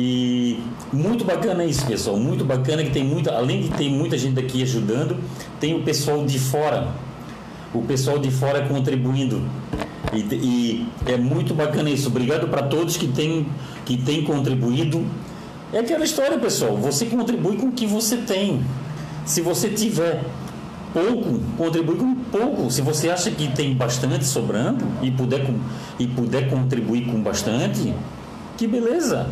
[0.00, 0.60] E
[0.92, 2.16] muito bacana isso, pessoal.
[2.16, 5.16] Muito bacana que tem muita, além de ter muita gente aqui ajudando,
[5.58, 6.86] tem o pessoal de fora.
[7.74, 9.42] O pessoal de fora contribuindo.
[10.12, 12.06] E, e é muito bacana isso.
[12.06, 13.48] Obrigado para todos que têm
[13.84, 15.04] que têm contribuído.
[15.72, 16.76] É aquela história, pessoal.
[16.76, 18.62] Você contribui com o que você tem.
[19.26, 20.22] Se você tiver
[20.92, 22.70] pouco, contribui com pouco.
[22.70, 25.44] Se você acha que tem bastante sobrando e puder,
[25.98, 27.92] e puder contribuir com bastante,
[28.56, 29.26] que beleza.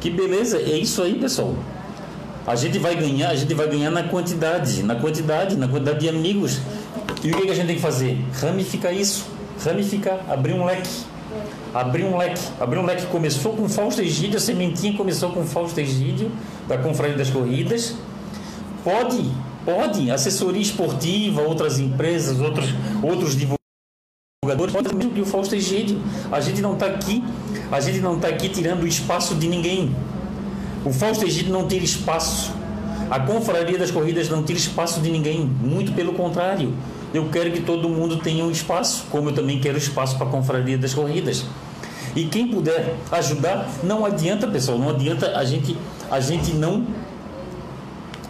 [0.00, 1.54] Que beleza, é isso aí, pessoal.
[2.46, 6.08] A gente vai ganhar, a gente vai ganhar na quantidade, na quantidade, na quantidade de
[6.08, 6.58] amigos.
[7.22, 8.18] E o que, a gente tem que fazer?
[8.40, 9.26] Ramificar isso,
[9.62, 10.88] ramificar, abrir um leque.
[11.72, 15.78] Abrir um leque, abrir um leque começou com Fausto Egídio, a sementinha começou com Fausto
[15.78, 16.32] Egídio,
[16.66, 17.94] da Confraria das Corridas.
[18.82, 19.30] Pode,
[19.64, 23.59] pode, assessoria esportiva, outras empresas, outros, outros divulgadores,
[24.72, 26.00] pode mesmo que o Fausto Egídio.
[26.32, 27.22] A gente não está aqui
[27.70, 29.94] a gente não está aqui tirando o espaço de ninguém.
[30.84, 32.52] O Fausto Egídio não tira espaço.
[33.08, 35.40] A Confraria das Corridas não tira espaço de ninguém.
[35.40, 36.74] Muito pelo contrário.
[37.14, 40.30] Eu quero que todo mundo tenha um espaço, como eu também quero espaço para a
[40.30, 41.44] Confraria das Corridas.
[42.16, 45.76] E quem puder ajudar, não adianta, pessoal, não adianta a gente,
[46.10, 46.86] a gente não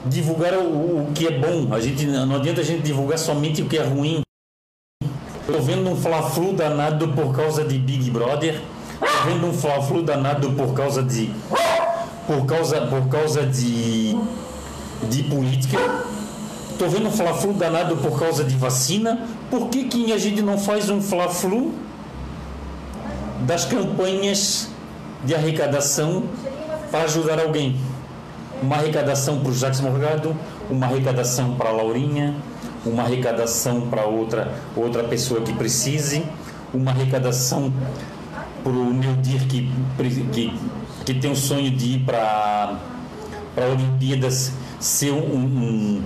[0.04, 1.72] divulgar o, o que é bom.
[1.72, 4.20] A gente, não adianta a gente divulgar somente o que é ruim.
[5.50, 8.60] Estou vendo um fla-flu danado por causa de Big Brother
[9.26, 11.34] vendo um fla-flu danado por causa de
[12.24, 14.16] por causa por causa de
[15.08, 15.76] de política.
[16.78, 19.26] Tô vendo um fla-flu danado por causa de vacina.
[19.50, 21.72] Por que que a gente não faz um fla-flu
[23.40, 24.68] das campanhas
[25.24, 26.22] de arrecadação
[26.92, 27.76] para ajudar alguém.
[28.62, 30.36] Uma arrecadação para o Jacques Morgado,
[30.70, 32.36] uma arrecadação para a Laurinha,
[32.84, 36.24] uma arrecadação para outra, outra pessoa que precise,
[36.72, 37.72] uma arrecadação
[38.62, 39.70] para o Nildir que,
[40.32, 40.54] que,
[41.04, 42.78] que tem o sonho de ir para
[43.56, 46.02] a Olimpíadas ser um, um,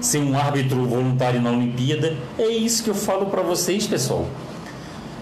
[0.00, 2.16] ser um árbitro voluntário na Olimpíada.
[2.38, 4.26] É isso que eu falo para vocês, pessoal.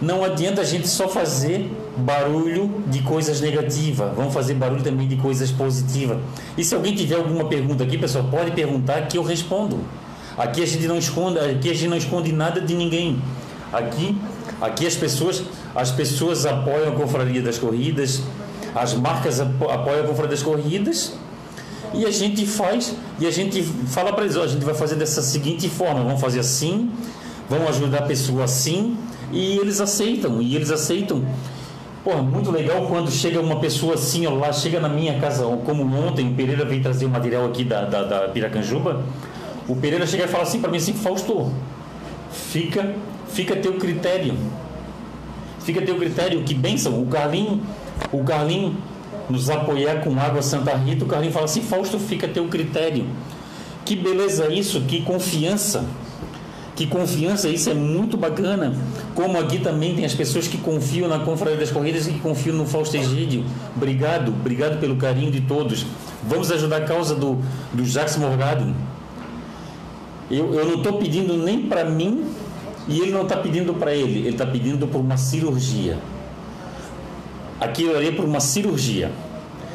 [0.01, 5.17] Não adianta a gente só fazer barulho de coisas negativas, vamos fazer barulho também de
[5.17, 6.19] coisas positivas.
[6.59, 9.79] E se alguém tiver alguma pergunta aqui, pessoal, pode perguntar que eu respondo.
[10.37, 13.23] Aqui a gente não esconde, aqui a gente não esconde nada de ninguém.
[13.73, 14.17] Aqui,
[14.61, 15.43] aqui as pessoas,
[15.75, 18.23] as pessoas apoiam a confraria das corridas,
[18.75, 21.15] as marcas apoiam a confraria das corridas
[21.93, 24.97] e a gente faz e a gente fala para eles, oh, a gente vai fazer
[24.97, 26.91] dessa seguinte forma, vamos fazer assim,
[27.49, 28.97] vamos ajudar a pessoa assim
[29.33, 31.25] e eles aceitam e eles aceitam.
[32.03, 35.85] Pô, muito legal quando chega uma pessoa assim, ó, lá chega na minha casa, como
[35.97, 39.03] ontem Pereira veio trazer o material aqui da, da, da Piracanjuba
[39.67, 41.53] o Pereira chega e fala assim para mim assim, Fausto,
[42.31, 42.95] fica,
[43.29, 44.35] fica teu critério.
[45.61, 47.03] Fica teu critério, que benção.
[47.03, 47.63] O Carlinho,
[48.13, 48.77] o Carlinho
[49.31, 53.07] nos apoiar com água Santa Rita, o Carlinho fala assim, Fausto, fica teu critério.
[53.85, 55.85] Que beleza isso, que confiança.
[56.77, 58.75] Que confiança, isso é muito bacana.
[59.15, 62.57] Como aqui também tem as pessoas que confiam na Confraria das Corridas e que confiam
[62.57, 63.45] no Fausto Egídio.
[63.77, 65.87] Obrigado, obrigado pelo carinho de todos.
[66.27, 67.39] Vamos ajudar a causa do,
[67.73, 68.75] do Jacques Morgado.
[70.31, 72.25] Eu, eu não estou pedindo nem para mim
[72.89, 75.99] e ele não está pedindo para ele, ele está pedindo por uma cirurgia.
[77.61, 79.11] Aquilo ali é por uma cirurgia.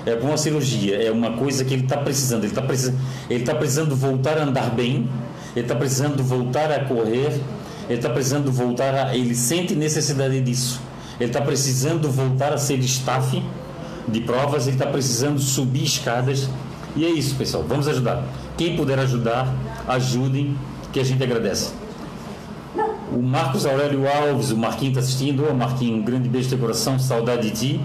[0.06, 2.44] É por uma cirurgia, é uma coisa que ele está precisando.
[2.44, 2.98] Ele está precisando,
[3.30, 5.10] ele tá precisando voltar a andar bem,
[5.56, 7.40] ele está precisando voltar a correr,
[7.88, 9.16] ele está precisando voltar a.
[9.16, 10.82] Ele sente necessidade disso.
[11.20, 13.44] Ele está precisando voltar a ser staff
[14.08, 16.50] de provas, ele está precisando subir escadas.
[16.96, 17.64] E é isso, pessoal.
[17.68, 18.24] Vamos ajudar.
[18.58, 19.54] Quem puder ajudar,
[19.90, 20.56] ajudem,
[20.94, 21.74] que a gente agradece.
[23.12, 25.50] O Marcos Aurélio Alves, o Marquinho está assistindo.
[25.50, 27.82] Ô Marquinho, um grande beijo de coração, saudade de ti.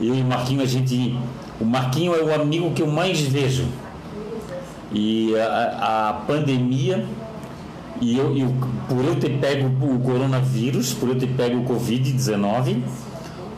[0.00, 1.18] Eu e o Marquinho, a gente.
[1.60, 3.66] O Marquinho é o amigo que eu mais vejo.
[4.92, 7.04] E a, a pandemia,
[8.00, 8.54] e eu, eu,
[8.88, 12.80] por eu ter pego o coronavírus, por eu ter pego o Covid-19,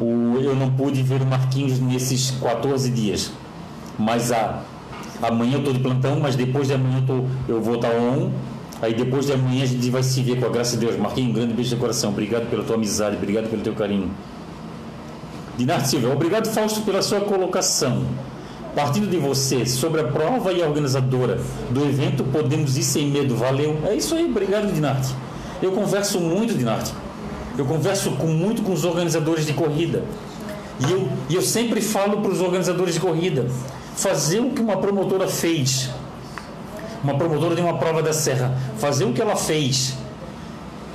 [0.00, 3.32] eu não pude ver o Marquinhos nesses 14 dias.
[3.98, 4.62] Mas a
[5.22, 8.30] Amanhã eu estou de plantão, mas depois de amanhã eu, tô, eu vou estar on.
[8.82, 10.98] Aí depois de amanhã a gente vai se ver com a graça de Deus.
[10.98, 12.10] Marquinhos, um grande beijo de coração.
[12.10, 14.10] Obrigado pela tua amizade, obrigado pelo teu carinho.
[15.56, 18.02] Dinarte Silva, obrigado Fausto pela sua colocação.
[18.74, 23.34] Partindo de você, sobre a prova e a organizadora do evento, podemos ir sem medo.
[23.34, 23.78] Valeu.
[23.86, 25.14] É isso aí, obrigado Dinarte.
[25.62, 26.92] Eu converso muito, Dinarte.
[27.56, 30.04] Eu converso com, muito com os organizadores de corrida.
[30.86, 33.46] E eu, e eu sempre falo para os organizadores de corrida:
[33.96, 35.90] fazer o que uma promotora fez,
[37.02, 39.94] uma promotora de uma prova da Serra, fazer o que ela fez,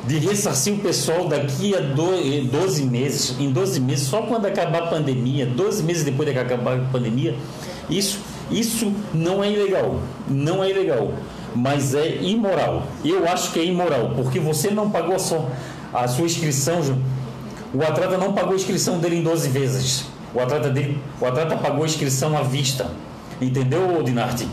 [0.08, 4.88] de ressarcir o pessoal daqui a 12 meses, em 12 meses, só quando acabar a
[4.88, 7.36] pandemia, 12 meses depois de acabar a pandemia,
[7.90, 11.12] isso, isso não é ilegal, não é ilegal,
[11.56, 12.84] mas é imoral.
[13.04, 15.50] Eu acho que é imoral, porque você não pagou só
[15.94, 16.80] a sua inscrição,
[17.74, 20.06] o atleta não pagou a inscrição dele em 12 vezes.
[20.34, 22.89] O atleta, dele, o atleta pagou a inscrição à vista.
[23.41, 24.48] Entendeu, Dinarte?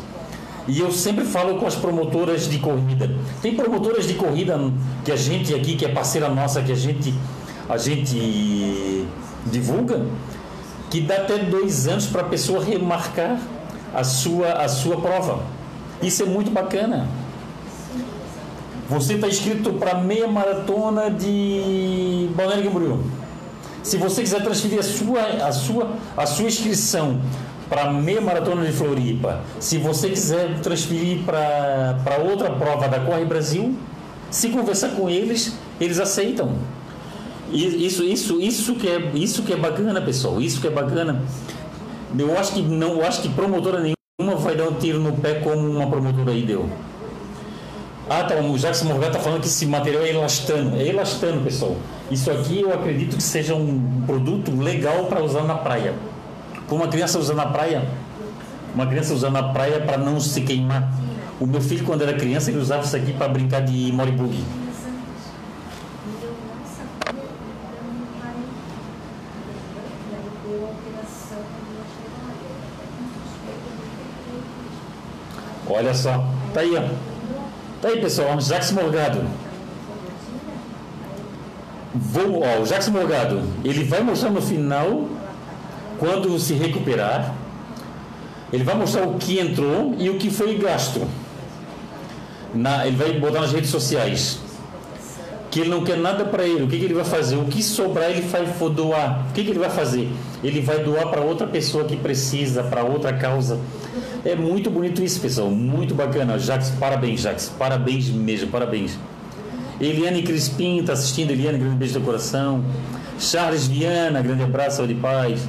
[0.67, 3.11] E eu sempre falo com as promotoras de corrida.
[3.41, 4.59] Tem promotoras de corrida
[5.05, 7.14] que a gente aqui, que é parceira nossa, que a gente,
[7.69, 9.07] a gente
[9.47, 10.05] divulga,
[10.91, 13.38] que dá até dois anos para a pessoa remarcar
[13.95, 15.43] a sua, a sua prova.
[16.03, 17.09] Isso é muito bacana.
[18.91, 23.17] Você está inscrito para meia maratona de Balneário Camboriú
[23.88, 27.20] se você quiser transferir a sua, a sua, a sua inscrição
[27.70, 33.24] para a meia maratona de Floripa, se você quiser transferir para outra prova da Corre
[33.24, 33.74] Brasil,
[34.31, 36.57] se conversar com eles, eles aceitam.
[37.51, 40.38] Isso, isso, isso que é, isso que é bacana, pessoal.
[40.38, 41.22] Isso que é bacana.
[42.18, 45.37] Eu acho que não, eu acho que promotora nenhuma vai dar um tiro no pé
[45.37, 46.68] como uma promotora aí deu.
[48.11, 50.77] Ah, tá, o Jackson Morgan está falando que esse material é elastano.
[50.79, 51.74] É elastano, pessoal.
[52.11, 55.94] Isso aqui eu acredito que seja um produto legal para usar na praia.
[56.66, 57.87] Com uma criança usando na praia,
[58.75, 60.90] uma criança usando na praia para não se queimar.
[61.38, 64.42] O meu filho, quando era criança, ele usava isso aqui para brincar de moribug.
[75.71, 76.88] Olha só, tá aí, ó.
[77.83, 79.21] Tá aí, pessoal, Jax Morgado.
[81.94, 85.09] Vou, ó, o Jackson Morgado, ele vai mostrar no final,
[85.98, 87.35] quando se recuperar,
[88.53, 91.07] ele vai mostrar o que entrou e o que foi gasto.
[92.55, 94.40] Na, ele vai botar nas redes sociais
[95.51, 96.62] que ele não quer nada para ele.
[96.64, 97.37] O que, que, ele vai fazer?
[97.37, 99.27] O que sobrar ele vai doar.
[99.31, 100.11] O que, que ele vai fazer?
[100.42, 103.59] Ele vai doar para outra pessoa que precisa, para outra causa.
[104.24, 105.51] É muito bonito isso, pessoal.
[105.51, 106.38] Muito bacana.
[106.38, 107.53] Jax, parabéns, Jax.
[107.59, 108.98] Parabéns mesmo, parabéns.
[109.81, 111.31] Eliane Crispim está assistindo.
[111.31, 112.64] Eliane, grande beijo do coração.
[113.19, 115.41] Charles Viana, grande abraço, saúde e paz.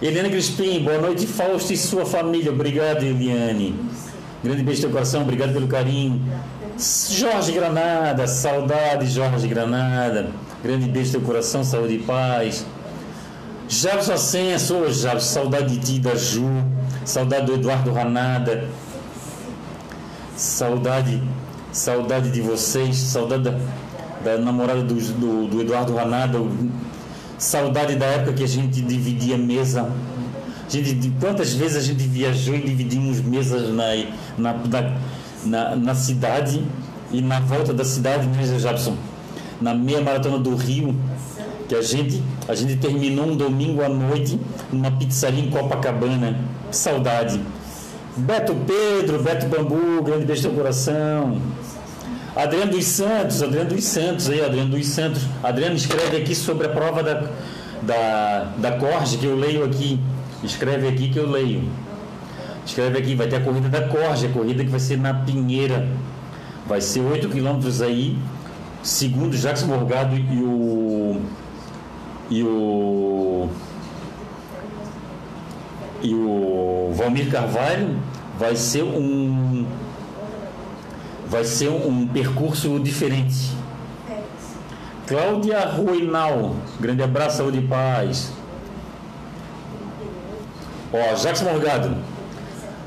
[0.00, 2.52] Eliane Crispim, boa noite, Fausto e sua família.
[2.52, 3.74] Obrigado, Eliane.
[4.42, 6.22] Grande beijo do coração, obrigado pelo carinho.
[7.10, 10.30] Jorge Granada, saudade, Jorge Granada.
[10.62, 12.64] Grande beijo do coração, saúde e paz.
[13.68, 16.48] Jabson Ascenso, ô Jabson, saudade de ti, da Ju.
[17.04, 18.68] Saudade do Eduardo Ranada.
[20.36, 21.20] Saudade,
[21.72, 22.96] saudade de vocês.
[22.96, 23.58] Saudade da,
[24.24, 26.38] da namorada do, do, do Eduardo Ranada.
[27.38, 29.92] Saudade da época que a gente dividia mesa
[30.68, 33.84] gente, quantas vezes a gente viajou e dividimos mesas na,
[34.36, 34.96] na, na,
[35.44, 36.62] na, na cidade
[37.10, 38.94] e na volta da cidade, né, Jabson?
[39.60, 40.94] Na meia maratona do Rio,
[41.68, 44.38] que a gente, a gente terminou um domingo à noite
[44.70, 46.38] numa pizzaria em Copacabana.
[46.70, 47.40] Que saudade.
[48.18, 51.40] Beto Pedro, Beto Bambu, grande beijo no coração.
[52.34, 55.22] Adriano dos Santos, Adriano dos Santos aí, Adriano dos Santos.
[55.42, 57.30] Adriano escreve aqui sobre a prova da,
[57.82, 60.00] da, da Corge, que eu leio aqui.
[60.42, 61.62] Escreve aqui que eu leio.
[62.66, 65.88] Escreve aqui, vai ter a corrida da Corge, a corrida que vai ser na Pinheira.
[66.66, 68.18] Vai ser 8 quilômetros aí,
[68.82, 71.20] segundo Jacques Morgado e o.
[72.30, 73.48] E o.
[76.02, 77.96] E o Valmir Carvalho,
[78.38, 79.66] vai ser um.
[81.26, 83.52] Vai ser um percurso diferente.
[85.06, 88.32] Cláudia Ruinal, grande abraço, saúde e paz.
[90.92, 91.96] Ó, Jacques Morgado.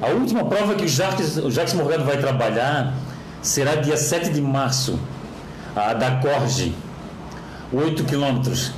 [0.01, 2.95] A última prova que o Jacques, o Jacques Morgado vai trabalhar
[3.43, 4.99] será dia 7 de março,
[5.75, 6.73] a da Corge,
[7.71, 8.71] 8 quilômetros.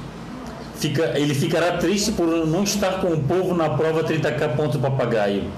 [0.75, 5.49] Fica, ele ficará triste por não estar com o povo na prova 30K ponto papagaio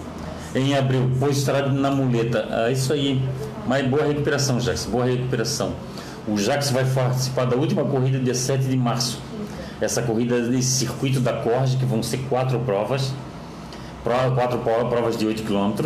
[0.55, 2.47] em abril, pois estará na muleta.
[2.49, 3.21] Ah, isso aí.
[3.67, 5.73] Mas boa recuperação, Jacques, boa recuperação.
[6.27, 9.19] O Jacques vai participar da última corrida dia 7 de março.
[9.81, 13.11] Essa corrida desse circuito da Corge, que vão ser quatro provas
[14.35, 15.83] quatro provas de 8 km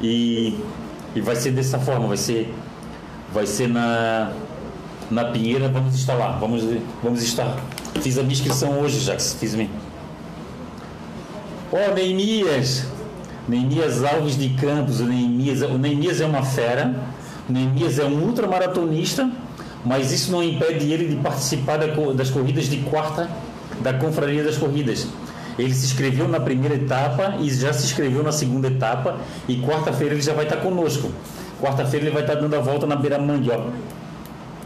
[0.00, 0.58] e,
[1.14, 2.54] e vai ser dessa forma, vai ser,
[3.32, 4.32] vai ser na,
[5.10, 6.62] na Pinheira, vamos estar lá, vamos,
[7.02, 7.56] vamos estar.
[8.00, 9.70] Fiz a minha inscrição hoje, já fiz minha.
[11.70, 12.86] Ó, oh, Neemias,
[13.48, 16.94] Neemias Alves de Campos, o Neemias, o Neemias é uma fera,
[17.48, 19.30] o Neemias é um ultramaratonista,
[19.84, 21.78] mas isso não impede ele de participar
[22.14, 23.28] das corridas de quarta
[23.80, 25.06] da Confraria das Corridas.
[25.58, 29.16] Ele se inscreveu na primeira etapa e já se inscreveu na segunda etapa.
[29.48, 31.10] E quarta-feira ele já vai estar conosco.
[31.60, 33.66] Quarta-feira ele vai estar dando a volta na beira-mangue, ó.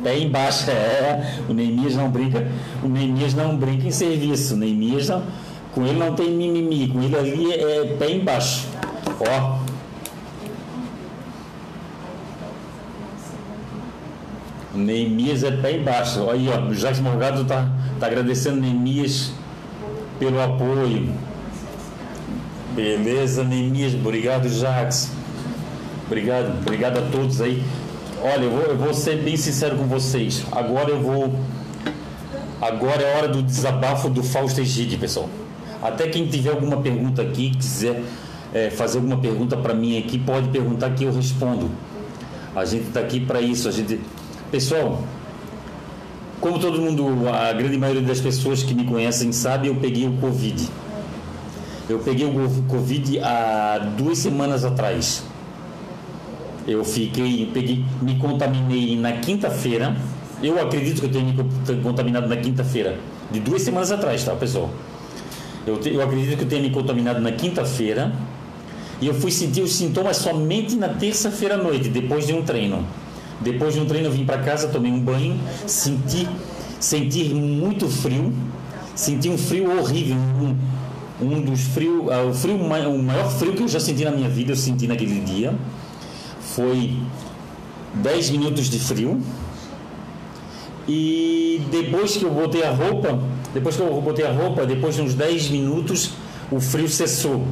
[0.02, 1.38] Pé embaixo, é.
[1.48, 2.46] O Neemias não brinca.
[2.82, 4.54] O Neemias não brinca em serviço.
[4.54, 5.22] O Neemias não,
[5.72, 6.88] com ele não tem mimimi.
[6.88, 8.68] Com ele ali é pé embaixo.
[9.20, 9.62] Ó.
[14.74, 16.28] Neemias é pé embaixo.
[16.30, 16.68] Aí, ó.
[16.68, 19.32] O Jacques Morgado está tá agradecendo Neemias
[20.18, 21.12] pelo apoio.
[22.74, 23.94] Beleza, Nemias?
[23.94, 25.10] Obrigado, Jax.
[26.06, 27.62] Obrigado, obrigado a todos aí.
[28.22, 30.44] Olha, eu vou, eu vou ser bem sincero com vocês.
[30.50, 31.34] Agora eu vou.
[32.60, 35.28] Agora é hora do desabafo do Fausto Egide, pessoal.
[35.82, 38.02] Até quem tiver alguma pergunta aqui, quiser
[38.54, 41.70] é, fazer alguma pergunta para mim aqui, pode perguntar que eu respondo.
[42.54, 43.68] A gente está aqui para isso.
[43.68, 43.98] A gente,
[44.50, 45.02] pessoal,
[46.40, 50.12] como todo mundo, a grande maioria das pessoas que me conhecem sabe, eu peguei o
[50.18, 50.68] Covid.
[51.88, 55.24] Eu peguei o Covid há duas semanas atrás.
[56.66, 59.96] Eu fiquei, peguei, me contaminei na quinta-feira.
[60.42, 62.98] Eu acredito que eu tenha me contaminado na quinta-feira,
[63.30, 64.70] de duas semanas atrás, tá, pessoal?
[65.66, 68.12] Eu, te, eu acredito que eu tenha me contaminado na quinta-feira.
[69.00, 72.86] E eu fui sentir os sintomas somente na terça-feira à noite, depois de um treino.
[73.40, 76.28] Depois de um treino eu vim para casa, tomei um banho, senti,
[76.78, 78.32] senti muito frio,
[78.94, 80.56] senti um frio horrível, um,
[81.20, 84.28] um dos frios, uh, o frio, o maior frio que eu já senti na minha
[84.28, 85.52] vida, eu senti naquele dia.
[86.40, 86.96] Foi
[87.94, 89.20] 10 minutos de frio.
[90.86, 93.18] E depois que eu botei a roupa,
[93.54, 96.12] depois que eu botei a roupa, depois de uns 10 minutos,
[96.50, 97.46] o frio cessou.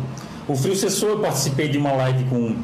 [0.48, 2.56] O frio cessou, eu participei de uma live com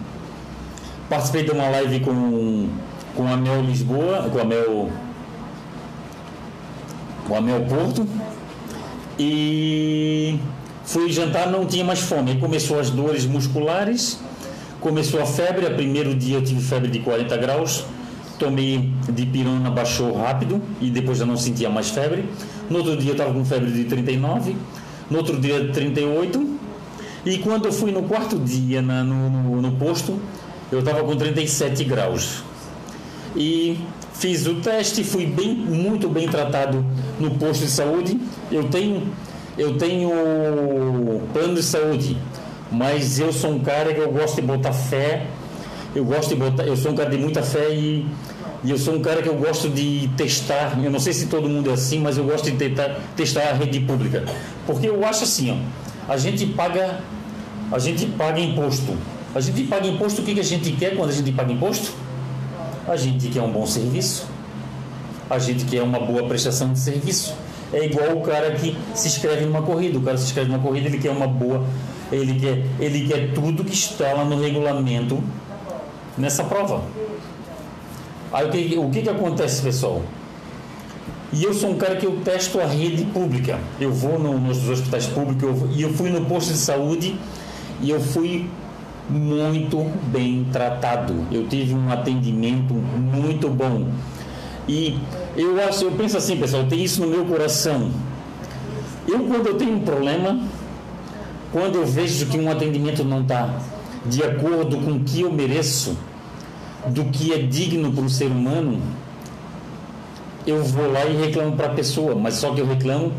[1.08, 2.68] participei de uma live com
[3.14, 4.90] com a Mel Lisboa, com a Mel
[7.28, 8.06] o Amel Porto.
[9.18, 10.38] E
[10.84, 12.32] fui jantar, não tinha mais fome.
[12.32, 14.18] Aí começou as dores musculares,
[14.80, 15.66] começou a febre.
[15.66, 17.84] A primeiro dia eu tive febre de 40 graus.
[18.38, 22.28] Tomei de pirona, baixou rápido e depois já não sentia mais febre.
[22.68, 24.56] No outro dia estava com febre de 39,
[25.10, 26.56] no outro dia 38.
[27.24, 30.20] E quando eu fui no quarto dia na, no, no, no posto,
[30.70, 32.42] eu estava com 37 graus.
[33.34, 33.78] E
[34.14, 36.84] fiz o teste, fui bem, muito bem tratado
[37.20, 38.18] no posto de saúde.
[38.50, 39.02] Eu tenho,
[39.58, 40.10] eu tenho
[41.32, 42.16] plano de saúde,
[42.70, 45.26] mas eu sou um cara que eu gosto de botar fé.
[45.94, 48.06] Eu gosto de botar, eu sou um cara de muita fé e,
[48.66, 50.76] e eu sou um cara que eu gosto de testar.
[50.82, 53.52] Eu não sei se todo mundo é assim, mas eu gosto de tentar testar a
[53.52, 54.24] rede pública,
[54.66, 56.98] porque eu acho assim, ó, a gente paga,
[57.70, 58.96] a gente paga imposto.
[59.32, 60.20] A gente paga imposto.
[60.20, 61.92] O que, que a gente quer quando a gente paga imposto?
[62.88, 64.26] A gente quer um bom serviço,
[65.30, 67.36] a gente quer uma boa prestação de serviço.
[67.72, 69.96] É igual o cara que se inscreve numa corrida.
[69.96, 71.64] O cara se inscreve numa corrida, ele quer uma boa.
[72.10, 75.22] Ele quer, ele quer tudo que está lá no regulamento
[76.18, 76.82] nessa prova.
[78.36, 80.02] Aí o que, o que, que acontece, pessoal?
[81.32, 83.58] E eu sou um cara que eu testo a rede pública.
[83.80, 87.18] Eu vou no, nos hospitais públicos eu, e eu fui no posto de saúde
[87.80, 88.46] e eu fui
[89.08, 91.14] muito bem tratado.
[91.32, 93.86] Eu tive um atendimento muito bom.
[94.68, 94.98] E
[95.34, 97.90] eu acho, eu penso assim, pessoal, tem isso no meu coração.
[99.08, 100.38] Eu quando eu tenho um problema,
[101.50, 103.60] quando eu vejo que um atendimento não está
[104.04, 105.96] de acordo com o que eu mereço,
[106.88, 108.80] do que é digno para o ser humano,
[110.46, 113.12] eu vou lá e reclamo para a pessoa, mas só que eu reclamo,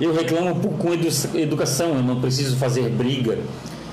[0.00, 0.92] eu reclamo com
[1.36, 3.38] educação, eu não preciso fazer briga,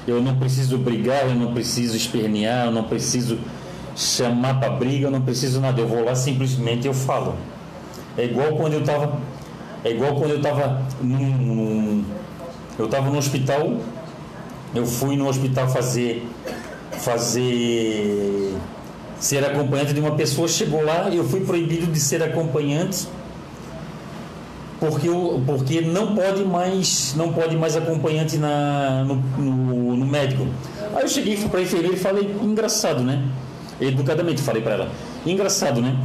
[0.08, 3.40] eu não preciso brigar, eu não preciso espernear, eu não preciso
[3.96, 5.82] chamar para briga, eu não preciso nada.
[5.82, 7.36] Eu vou lá simplesmente eu falo.
[8.18, 9.18] É igual quando eu estava
[9.84, 12.04] é igual quando eu estava num,
[12.78, 13.78] eu estava no hospital,
[14.74, 16.28] eu fui no hospital fazer
[16.92, 18.56] fazer
[19.26, 23.08] ser acompanhante de uma pessoa, chegou lá, eu fui proibido de ser acompanhante
[24.80, 25.08] porque,
[25.48, 30.46] porque não pode mais não pode mais acompanhante na, no, no, no médico.
[30.94, 33.24] Aí eu cheguei para a enfermeira e falei, engraçado, né?
[33.82, 34.92] Educadamente falei para ela,
[35.26, 35.98] engraçado, né?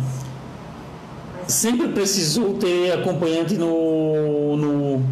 [1.47, 5.03] Sempre precisou ter acompanhante no, no,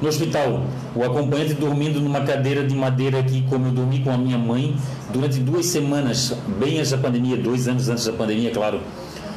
[0.00, 0.62] no hospital.
[0.94, 4.76] O acompanhante dormindo numa cadeira de madeira aqui, como eu dormi com a minha mãe,
[5.12, 8.80] durante duas semanas, bem antes da pandemia, dois anos antes da pandemia, claro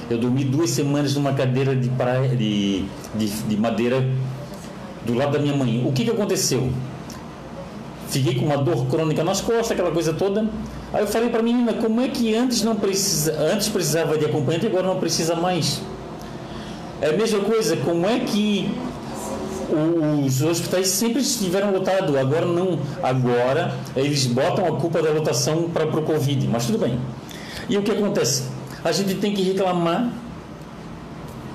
[0.10, 2.84] eu dormi duas semanas numa cadeira de, praia, de,
[3.14, 4.03] de, de madeira
[5.05, 5.86] do lado da minha mãe.
[5.86, 6.72] O que, que aconteceu?
[8.07, 10.49] Fiquei com uma dor crônica nas costas, aquela coisa toda.
[10.91, 14.26] Aí eu falei para a menina, como é que antes não precisa, antes precisava de
[14.26, 15.80] acompanhante e agora não precisa mais?
[17.01, 18.76] É a mesma coisa, como é que
[20.26, 25.86] os hospitais sempre estiveram lotados, agora não, agora eles botam a culpa da lotação para
[25.86, 27.00] o Covid, mas tudo bem.
[27.70, 28.44] E o que acontece?
[28.84, 30.12] a gente tem que reclamar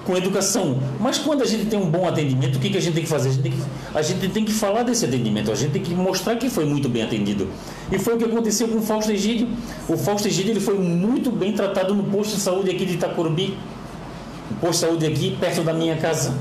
[0.04, 0.78] com educação.
[1.00, 3.08] Mas quando a gente tem um bom atendimento, o que, que a gente tem que
[3.08, 3.30] fazer?
[3.30, 3.58] A gente tem que,
[3.94, 6.88] a gente tem que falar desse atendimento, a gente tem que mostrar que foi muito
[6.88, 7.48] bem atendido.
[7.90, 9.48] E foi o que aconteceu com o Fausto Egídio.
[9.88, 13.56] O Fausto Egídio ele foi muito bem tratado no posto de saúde aqui de Itacorubi.
[14.50, 16.34] O posto de saúde aqui perto da minha casa,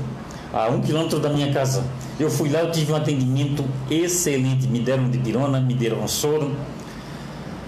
[0.54, 1.84] a um quilômetro da minha casa.
[2.18, 4.68] Eu fui lá, eu tive um atendimento excelente.
[4.68, 6.54] Me deram de pirona, me deram soro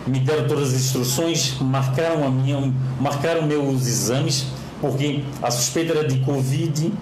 [0.07, 4.47] me deram todas as instruções, marcaram a minha, marcaram meus exames,
[4.80, 6.93] porque a suspeita era de Covid,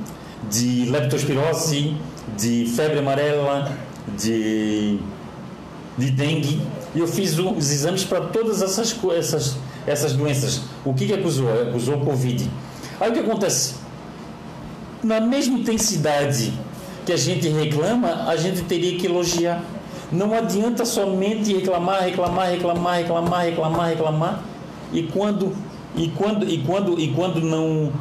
[0.50, 1.96] de leptospirose,
[2.36, 3.76] de febre amarela,
[4.18, 4.98] de,
[5.98, 6.62] de dengue.
[6.94, 9.56] E eu fiz os exames para todas essas, essas,
[9.86, 10.62] essas doenças.
[10.84, 11.50] O que, que acusou?
[11.62, 12.48] Acusou Covid.
[13.00, 13.83] Aí o que acontece?
[15.04, 16.50] Na mesma intensidade
[17.04, 19.62] que a gente reclama, a gente teria que elogiar.
[20.10, 24.44] Não adianta somente reclamar, reclamar, reclamar, reclamar, reclamar, reclamar.
[24.94, 25.52] E quando
[25.94, 27.92] e quando e quando e quando não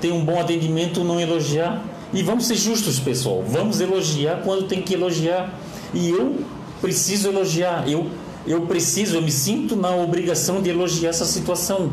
[0.00, 1.84] tem um bom atendimento, não elogiar.
[2.14, 3.44] E vamos ser justos, pessoal.
[3.46, 5.52] Vamos elogiar quando tem que elogiar.
[5.92, 6.36] E eu
[6.80, 7.86] preciso elogiar.
[7.86, 8.06] Eu
[8.46, 11.92] eu preciso, eu me sinto na obrigação de elogiar essa situação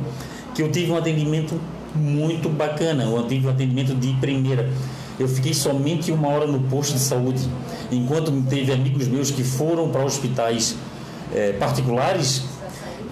[0.55, 1.59] que eu tive um atendimento
[1.95, 4.69] muito bacana, um atendimento de primeira.
[5.19, 7.47] Eu fiquei somente uma hora no posto de saúde,
[7.91, 10.75] enquanto teve amigos meus que foram para hospitais
[11.33, 12.43] é, particulares,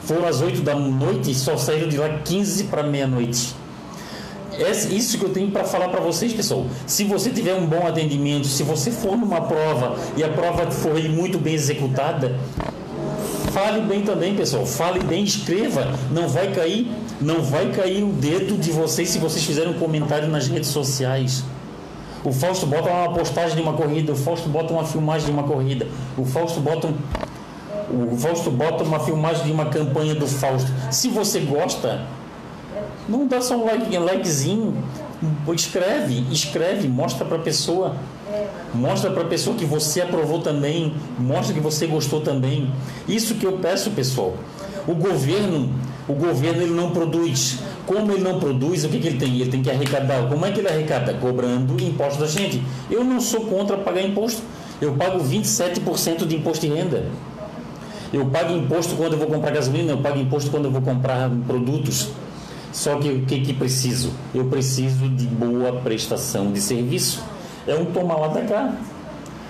[0.04, 3.56] foram às 8 da noite e só saíram de lá 15 para meia-noite.
[4.54, 6.66] É isso que eu tenho para falar para vocês, pessoal.
[6.86, 11.02] Se você tiver um bom atendimento, se você for numa prova e a prova for
[11.10, 12.36] muito bem executada,
[13.52, 14.66] fale bem também, pessoal.
[14.66, 15.88] Fale bem, escreva.
[16.12, 20.28] Não vai cair, não vai cair o dedo de vocês se vocês fizerem um comentário
[20.28, 21.44] nas redes sociais.
[22.24, 25.44] O Fausto bota uma postagem de uma corrida, o Fausto bota uma filmagem de uma
[25.44, 30.72] corrida, o Fausto bota um, o Fausto bota uma filmagem de uma campanha do Fausto.
[30.92, 32.02] Se você gosta,
[33.10, 34.76] não dá só um like, likezinho,
[35.54, 37.96] escreve, escreve, mostra para a pessoa.
[38.74, 42.72] Mostra para a pessoa que você aprovou também, mostra que você gostou também.
[43.08, 44.36] Isso que eu peço, pessoal.
[44.88, 45.70] O governo,
[46.08, 47.60] o governo ele não produz.
[47.86, 49.40] Como ele não produz, o que, que ele tem?
[49.40, 50.28] Ele tem que arrecadar.
[50.30, 51.14] Como é que ele arrecada?
[51.16, 52.64] Cobrando imposto da gente.
[52.90, 54.42] Eu não sou contra pagar imposto.
[54.80, 57.06] Eu pago 27% de imposto de renda.
[58.14, 61.30] Eu pago imposto quando eu vou comprar gasolina, eu pago imposto quando eu vou comprar
[61.46, 62.10] produtos.
[62.72, 64.12] Só que o que, que preciso?
[64.34, 67.24] Eu preciso de boa prestação de serviço.
[67.68, 68.76] É um toma lá da cá.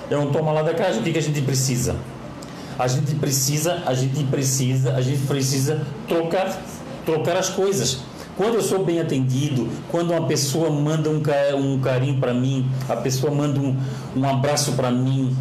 [0.10, 0.90] É um toma lá da cá.
[0.90, 1.96] O que, que a gente precisa?
[2.80, 6.62] A gente precisa, a gente precisa, a gente precisa trocar,
[7.06, 8.00] trocar as coisas.
[8.36, 11.22] Quando eu sou bem atendido, quando uma pessoa manda um,
[11.58, 13.78] um carinho para mim, a pessoa manda um,
[14.16, 15.36] um abraço para mim,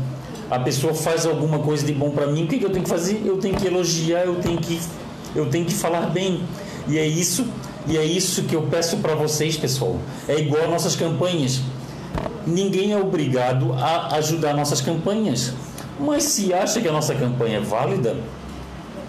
[0.51, 2.91] a pessoa faz alguma coisa de bom para mim, o que, que eu tenho que
[2.91, 3.23] fazer?
[3.25, 4.79] Eu tenho que elogiar, eu tenho que,
[5.35, 6.43] eu tenho que falar bem.
[6.89, 7.47] E é isso
[7.87, 9.97] e é isso que eu peço para vocês, pessoal.
[10.29, 11.61] É igual nossas campanhas.
[12.47, 15.53] Ninguém é obrigado a ajudar nossas campanhas.
[15.99, 18.17] Mas se acha que a nossa campanha é válida,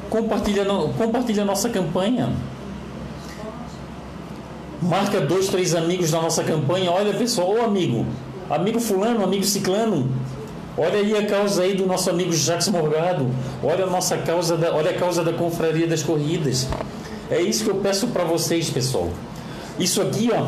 [0.10, 0.66] compartilha,
[0.98, 2.34] compartilha a nossa campanha.
[4.82, 6.92] Marca dois, três amigos da nossa campanha.
[6.92, 8.06] Olha, pessoal, ô amigo,
[8.50, 10.10] amigo fulano, amigo ciclano,
[10.78, 13.30] Olha aí a causa aí do nosso amigo Jacques Morgado.
[13.62, 16.68] Olha a nossa causa da, olha a causa da confraria das corridas.
[17.32, 19.10] É isso que eu peço para vocês, pessoal.
[19.80, 20.48] Isso aqui, ó.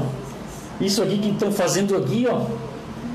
[0.84, 2.42] Isso aqui que estão fazendo aqui, ó.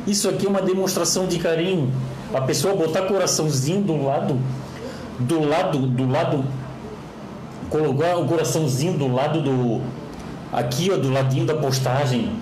[0.06, 1.92] Isso aqui é uma demonstração de carinho.
[2.32, 4.38] A pessoa botar coraçãozinho do lado,
[5.18, 6.44] do lado, do lado,
[7.68, 9.82] colocar o coraçãozinho do lado do,
[10.50, 12.32] aqui, ó, do ladinho da postagem,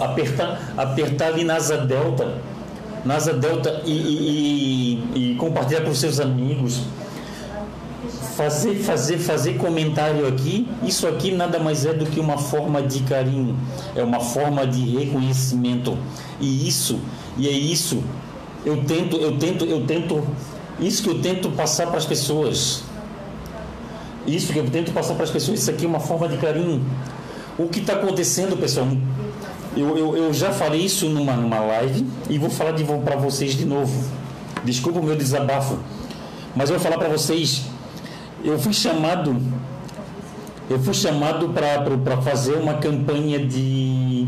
[0.00, 2.38] apertar, apertar ali na asa delta,
[3.04, 6.82] na asa delta e, e, e, e compartilhar os seus amigos
[8.36, 13.00] fazer, fazer, fazer comentário aqui, isso aqui nada mais é do que uma forma de
[13.00, 13.56] carinho,
[13.94, 15.96] é uma forma de reconhecimento.
[16.40, 17.00] E isso,
[17.36, 18.02] e é isso,
[18.64, 20.26] eu tento, eu tento, eu tento,
[20.80, 22.84] isso que eu tento passar para as pessoas.
[24.26, 26.84] Isso que eu tento passar para as pessoas, isso aqui é uma forma de carinho.
[27.58, 28.86] O que está acontecendo, pessoal?
[29.76, 32.72] Eu, eu, eu, já falei isso numa, numa live e vou falar
[33.04, 33.92] para vocês de novo.
[34.64, 35.78] Desculpa o meu desabafo,
[36.54, 37.71] mas eu vou falar para vocês
[38.44, 39.40] eu fui chamado
[40.70, 44.26] eu fui chamado para fazer uma campanha de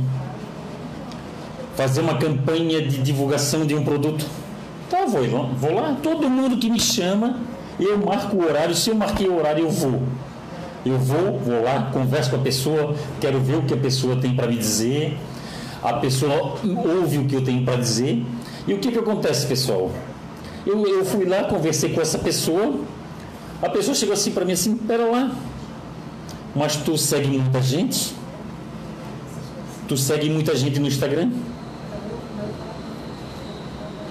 [1.75, 4.27] fazer uma campanha de divulgação de um produto.
[4.91, 7.41] Tá, vou, vou lá, todo mundo que me chama,
[7.81, 10.03] eu marco o horário, se eu marquei o horário, eu vou.
[10.85, 14.35] Eu vou, vou lá, converso com a pessoa, quero ver o que a pessoa tem
[14.35, 15.17] para me dizer.
[15.83, 18.23] A pessoa ouve o que eu tenho para dizer.
[18.67, 19.91] E o que, que acontece, pessoal?
[20.67, 22.81] Eu, eu fui lá, conversei com essa pessoa,
[23.65, 25.35] a pessoa chegou assim para mim assim, pera lá,
[26.55, 28.15] mas tu segue muita gente?
[29.89, 31.31] Tu segue muita gente no Instagram?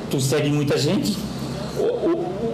[0.09, 1.15] Tu segue muita gente?
[1.77, 2.53] O, o,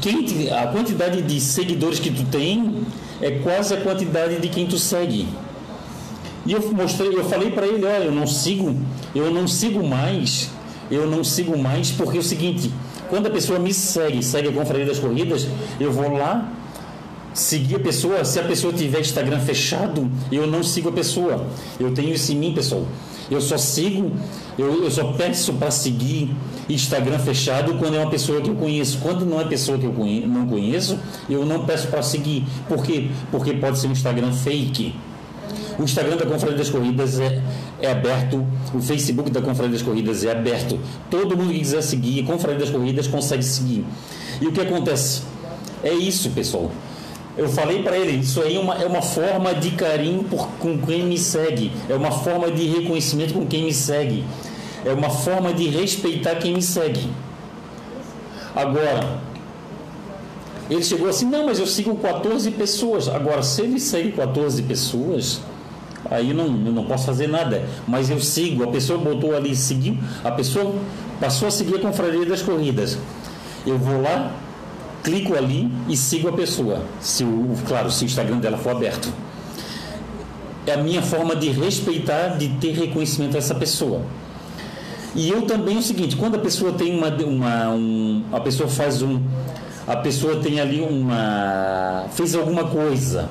[0.00, 2.82] quem, a quantidade de seguidores que tu tem
[3.20, 5.28] é quase a quantidade de quem tu segue.
[6.44, 8.76] E eu mostrei, eu falei para ele, olha, eu não sigo,
[9.14, 10.48] eu não sigo mais,
[10.90, 12.70] eu não sigo mais porque é o seguinte,
[13.08, 15.46] quando a pessoa me segue, segue a Confraria das Corridas,
[15.78, 16.52] eu vou lá
[17.36, 18.24] seguir a pessoa.
[18.24, 21.46] Se a pessoa tiver Instagram fechado, eu não sigo a pessoa.
[21.78, 22.86] Eu tenho isso em mim, pessoal.
[23.30, 24.12] Eu só sigo,
[24.56, 26.34] eu, eu só peço para seguir
[26.68, 28.98] Instagram fechado quando é uma pessoa que eu conheço.
[29.02, 30.98] Quando não é pessoa que eu conheço, não conheço,
[31.28, 32.44] eu não peço para seguir.
[32.68, 33.10] Por quê?
[33.30, 34.94] Porque pode ser um Instagram fake.
[35.78, 37.42] O Instagram da Confraria das Corridas é,
[37.80, 40.78] é aberto, o Facebook da Confraria das Corridas é aberto.
[41.10, 43.84] Todo mundo que quiser seguir, Confraria das Corridas consegue seguir.
[44.40, 45.22] E o que acontece?
[45.82, 46.70] É isso, pessoal.
[47.36, 50.78] Eu falei para ele, isso aí é uma, é uma forma de carinho por, com
[50.78, 54.24] quem me segue, é uma forma de reconhecimento com quem me segue,
[54.82, 57.10] é uma forma de respeitar quem me segue.
[58.54, 59.20] Agora,
[60.70, 63.06] ele chegou assim, não, mas eu sigo 14 pessoas.
[63.06, 65.40] Agora, se ele segue 14 pessoas,
[66.10, 67.64] aí não, não posso fazer nada.
[67.86, 70.74] Mas eu sigo, a pessoa botou ali, seguiu, a pessoa
[71.20, 72.98] passou a seguir a confraria das corridas.
[73.66, 74.32] Eu vou lá,
[75.02, 76.82] clico ali e sigo a pessoa.
[77.00, 79.12] Se o, claro, se o Instagram dela for aberto.
[80.66, 84.02] É a minha forma de respeitar, de ter reconhecimento a essa pessoa.
[85.14, 88.68] E eu também é o seguinte, quando a pessoa tem uma, uma um, a pessoa
[88.68, 89.18] faz um,
[89.86, 93.28] a pessoa tem ali uma fez alguma coisa,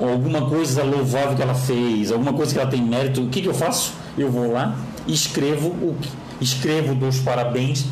[0.00, 3.48] alguma coisa louvável que ela fez, alguma coisa que ela tem mérito, o que, que
[3.48, 3.92] eu faço?
[4.16, 4.76] Eu vou lá
[5.08, 5.96] escrevo o
[6.40, 7.86] escrevo dos parabéns.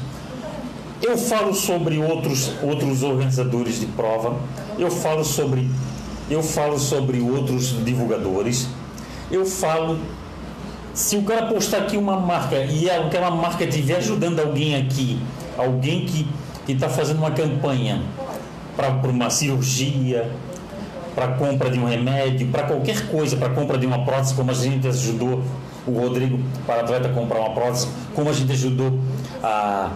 [1.03, 4.37] Eu falo sobre outros outros organizadores de prova.
[4.79, 5.69] Eu falo sobre
[6.31, 8.69] eu falo sobre outros divulgadores.
[9.31, 9.99] Eu falo
[10.95, 15.21] se o cara postar aqui uma marca e aquela marca estiver ajudando alguém aqui,
[15.57, 16.27] alguém que
[16.73, 18.03] está fazendo uma campanha
[18.77, 20.31] para uma cirurgia,
[21.17, 24.55] para compra de um remédio, para qualquer coisa, para compra de uma prótese, como a
[24.55, 25.43] gente ajudou
[25.87, 29.01] o Rodrigo para atleta comprar uma prótese, como a gente ajudou
[29.43, 29.93] a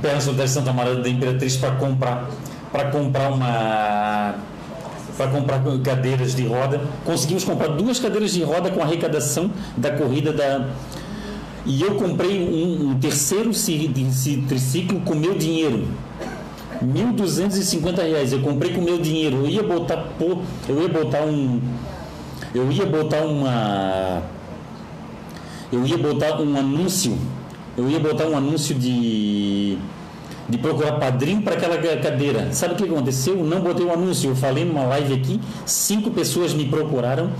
[0.00, 2.30] Pernas da Santa Maria da Imperatriz para comprar
[2.72, 4.34] para comprar uma
[5.16, 6.80] para comprar cadeiras de roda.
[7.04, 10.70] Conseguimos comprar duas cadeiras de roda com a arrecadação da corrida da
[11.66, 13.50] e eu comprei um, um terceiro
[14.48, 15.86] triciclo com meu dinheiro.
[16.82, 18.32] 1.250 reais.
[18.32, 19.36] Eu comprei com meu dinheiro.
[19.38, 21.60] Eu ia botar pô, eu ia botar um
[22.54, 24.22] eu ia botar uma
[25.72, 27.16] eu ia botar um anúncio.
[27.76, 29.78] Eu ia botar um anúncio de
[30.48, 32.52] de procurar padrinho para aquela cadeira.
[32.52, 33.42] Sabe o que aconteceu?
[33.42, 34.30] Não botei o um anúncio.
[34.30, 37.30] Eu falei numa live aqui, cinco pessoas me procuraram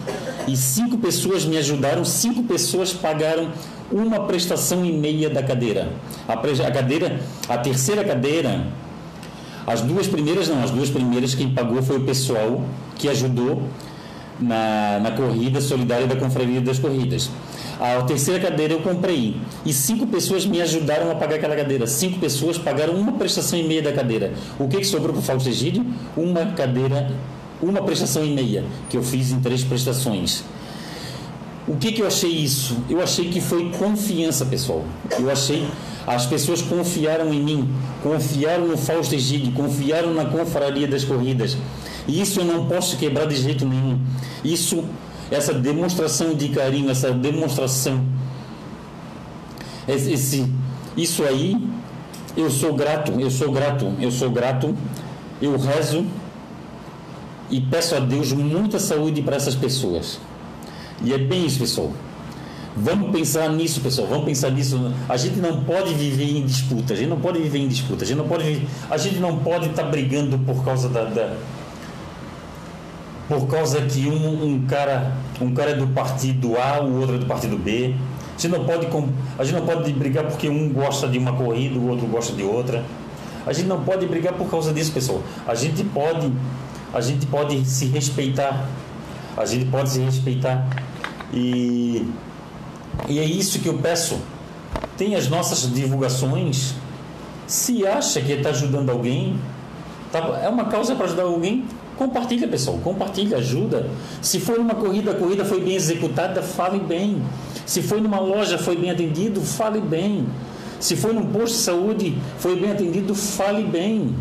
[0.48, 3.48] e cinco pessoas me ajudaram, cinco pessoas pagaram
[3.90, 5.90] uma prestação e meia da cadeira.
[6.26, 8.66] A, a cadeira, a terceira cadeira
[9.66, 12.64] as duas primeiras não, as duas primeiras quem pagou foi o pessoal
[12.96, 13.62] que ajudou
[14.40, 17.30] na, na corrida solidária da Confraria das Corridas.
[17.80, 21.86] A terceira cadeira eu comprei e cinco pessoas me ajudaram a pagar aquela cadeira.
[21.86, 24.32] Cinco pessoas pagaram uma prestação e meia da cadeira.
[24.58, 25.84] O que, que sobrou para o Fausto Egídio?
[26.16, 27.10] Uma cadeira,
[27.60, 30.44] uma prestação e meia, que eu fiz em três prestações.
[31.66, 32.76] O que, que eu achei isso?
[32.90, 34.84] Eu achei que foi confiança, pessoal.
[35.18, 35.66] Eu achei
[36.06, 41.56] as pessoas confiaram em mim, confiaram no Fausto Egídio, confiaram na confraria das corridas.
[42.08, 44.00] E isso eu não posso quebrar de jeito nenhum.
[44.44, 44.84] Isso,
[45.30, 48.04] essa demonstração de carinho, essa demonstração,
[49.86, 50.52] esse,
[50.96, 51.56] isso aí,
[52.36, 54.74] eu sou grato, eu sou grato, eu sou grato,
[55.40, 56.04] eu rezo
[57.50, 60.18] e peço a Deus muita saúde para essas pessoas.
[61.04, 61.92] E é bem isso, pessoal.
[62.76, 64.08] Vamos pensar nisso, pessoal.
[64.08, 64.92] Vamos pensar nisso.
[65.08, 66.94] A gente não pode viver em disputa.
[66.94, 68.04] A gente não pode viver em disputa.
[68.04, 71.36] A gente não pode, a gente não pode estar tá brigando por causa da, da,
[73.28, 77.18] por causa que um, um, cara, um cara é do partido A, o outro é
[77.18, 77.94] do partido B.
[78.36, 78.86] A gente não pode,
[79.38, 82.42] a gente não pode brigar porque um gosta de uma corrida, o outro gosta de
[82.42, 82.82] outra.
[83.46, 85.22] A gente não pode brigar por causa disso, pessoal.
[85.46, 86.32] A gente pode,
[86.92, 88.66] a gente pode se respeitar.
[89.36, 90.66] A gente pode se respeitar
[91.32, 92.06] e
[93.08, 94.18] e é isso que eu peço.
[94.96, 96.74] Tem as nossas divulgações.
[97.46, 99.38] Se acha que está ajudando alguém,
[100.10, 101.64] tá, é uma causa para ajudar alguém,
[101.96, 102.78] compartilha, pessoal.
[102.82, 103.88] Compartilha, ajuda.
[104.20, 107.22] Se foi numa corrida, a corrida foi bem executada, fale bem.
[107.66, 110.26] Se foi numa loja, foi bem atendido, fale bem.
[110.80, 114.14] Se foi num posto de saúde, foi bem atendido, fale bem.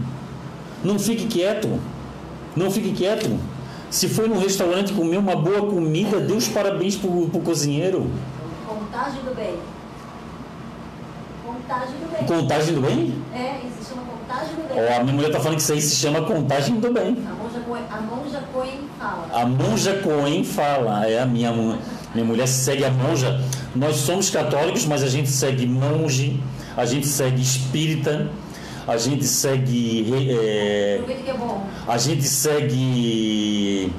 [0.83, 1.79] Não fique quieto.
[2.55, 3.29] Não fique quieto.
[3.89, 8.09] Se foi num restaurante comer uma boa comida, dê os parabéns para o cozinheiro.
[9.01, 9.57] Contagem do bem.
[11.43, 12.27] Contagem do bem.
[12.27, 13.23] Contagem do bem?
[13.33, 14.77] É, isso se chama contagem do bem.
[14.77, 17.17] Oh, a minha mulher está falando que isso aí se chama contagem do bem.
[17.27, 19.27] A monja, Coen, a monja Coen fala.
[19.33, 21.07] A monja Coen fala.
[21.07, 21.51] É a minha,
[22.13, 23.43] minha mulher segue a monja.
[23.75, 26.39] Nós somos católicos, mas a gente segue monge,
[26.77, 28.29] a gente segue espírita,
[28.87, 30.13] a gente segue.
[30.29, 31.33] É, é.
[31.87, 33.91] A gente segue.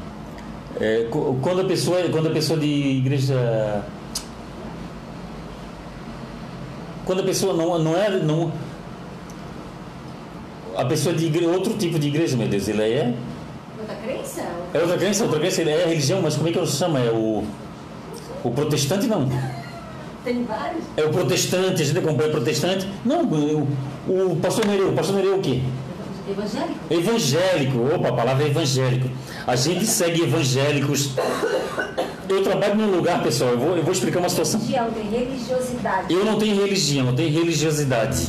[0.81, 3.85] É, quando a pessoa quando a pessoa de igreja
[7.05, 8.11] quando a pessoa não, não é.
[8.11, 8.53] Não,
[10.77, 13.15] a pessoa de igreja, outro tipo de igreja, meu Deus, ele é.
[13.79, 14.43] Outra crença?
[14.73, 16.99] É outra crença, outra crença, ele é religião, mas como é que ele se chama?
[17.01, 17.45] É o.
[18.45, 19.29] O protestante não.
[20.25, 20.85] Tem vários?
[20.97, 22.89] É o protestante, a gente acompanha o protestante.
[23.05, 23.69] Não, o,
[24.09, 25.63] o pastor Nereu, o pastor Nereu é o quê?
[26.29, 26.79] Evangélico?
[26.91, 29.11] Evangélico, opa, a palavra é evangélico.
[29.47, 31.11] A gente segue evangélicos
[32.33, 34.61] eu trabalho num lugar, pessoal, eu vou, eu vou explicar uma situação.
[34.61, 36.13] Tem religiosidade.
[36.13, 38.29] Eu não tenho religião, eu tenho religiosidade.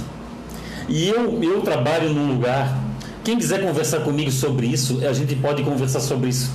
[0.90, 2.78] E eu, eu trabalho num lugar.
[3.24, 6.52] Quem quiser conversar comigo sobre isso, a gente pode conversar sobre isso.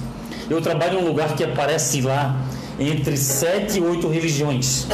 [0.51, 2.36] Eu trabalho num lugar que aparece lá
[2.78, 4.86] entre sete e oito religiões.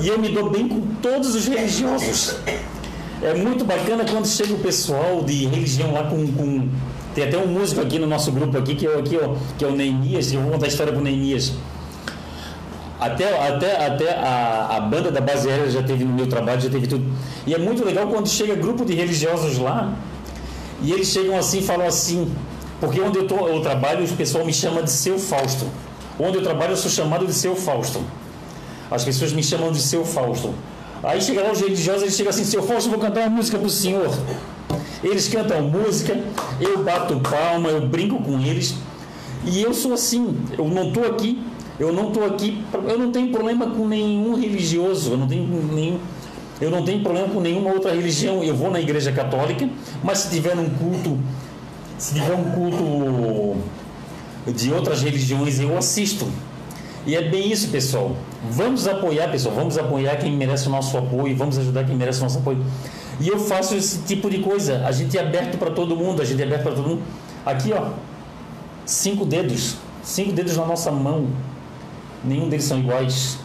[0.00, 2.36] E eu me dou bem com todos os religiosos.
[3.22, 6.68] É muito bacana quando chega o pessoal de religião lá com, com
[7.18, 9.68] tem até um músico aqui no nosso grupo aqui, que é, aqui, ó, que é
[9.68, 11.52] o Neemias, eu vou contar a história com o Neemias.
[13.00, 16.70] Até, até, até a, a banda da base aérea já teve no meu trabalho, já
[16.70, 17.04] teve tudo.
[17.44, 19.92] E é muito legal quando chega grupo de religiosos lá,
[20.80, 22.32] e eles chegam assim e falam assim,
[22.80, 25.66] porque onde eu, tô, eu trabalho, o pessoal me chama de seu Fausto.
[26.20, 28.00] Onde eu trabalho, eu sou chamado de seu Fausto.
[28.88, 30.54] As pessoas me chamam de seu Fausto.
[31.02, 33.68] Aí chega lá os religiosos, eles chegam assim, seu Fausto, vou cantar uma música pro
[33.68, 34.08] senhor.
[35.02, 36.18] Eles cantam música,
[36.60, 38.74] eu bato palma, eu brinco com eles.
[39.44, 41.40] E eu sou assim, eu não estou aqui,
[41.78, 45.98] eu não estou aqui, eu não tenho problema com nenhum religioso, eu não tenho nenhum,
[46.60, 48.42] eu não tenho problema com nenhuma outra religião.
[48.42, 49.68] Eu vou na igreja católica,
[50.02, 51.18] mas se tiver um culto,
[51.96, 53.56] se tiver um culto
[54.50, 56.26] de outras religiões, eu assisto.
[57.06, 58.16] E é bem isso, pessoal.
[58.50, 59.54] Vamos apoiar, pessoal.
[59.54, 61.34] Vamos apoiar quem merece o nosso apoio.
[61.36, 62.62] Vamos ajudar quem merece o nosso apoio.
[63.20, 64.84] E eu faço esse tipo de coisa.
[64.86, 66.22] A gente é aberto para todo mundo.
[66.22, 67.02] A gente é aberto para todo mundo.
[67.44, 67.90] Aqui, ó.
[68.86, 69.76] Cinco dedos.
[70.02, 71.28] Cinco dedos na nossa mão.
[72.24, 73.38] Nenhum deles são iguais.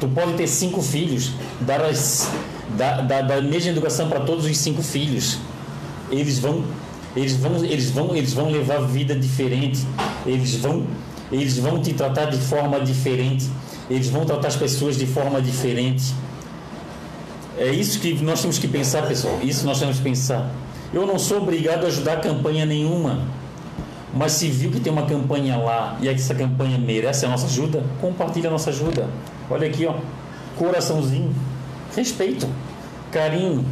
[0.00, 1.32] Tu pode ter cinco filhos.
[1.60, 2.30] Dar, as,
[2.78, 5.38] a mesma educação para todos os cinco filhos.
[6.10, 6.64] Eles vão
[7.16, 9.84] eles vão, eles vão, eles vão levar vida diferente.
[10.26, 10.86] Eles vão
[11.30, 13.46] eles vão te tratar de forma diferente,
[13.90, 16.14] eles vão tratar as pessoas de forma diferente.
[17.58, 19.40] É isso que nós temos que pensar, pessoal.
[19.42, 20.48] Isso nós temos que pensar.
[20.94, 23.20] Eu não sou obrigado a ajudar a campanha nenhuma.
[24.14, 27.84] Mas se viu que tem uma campanha lá e essa campanha merece a nossa ajuda,
[28.00, 29.08] compartilha a nossa ajuda.
[29.50, 29.94] Olha aqui, ó.
[30.56, 31.34] Coraçãozinho.
[31.94, 32.48] Respeito.
[33.10, 33.64] Carinho.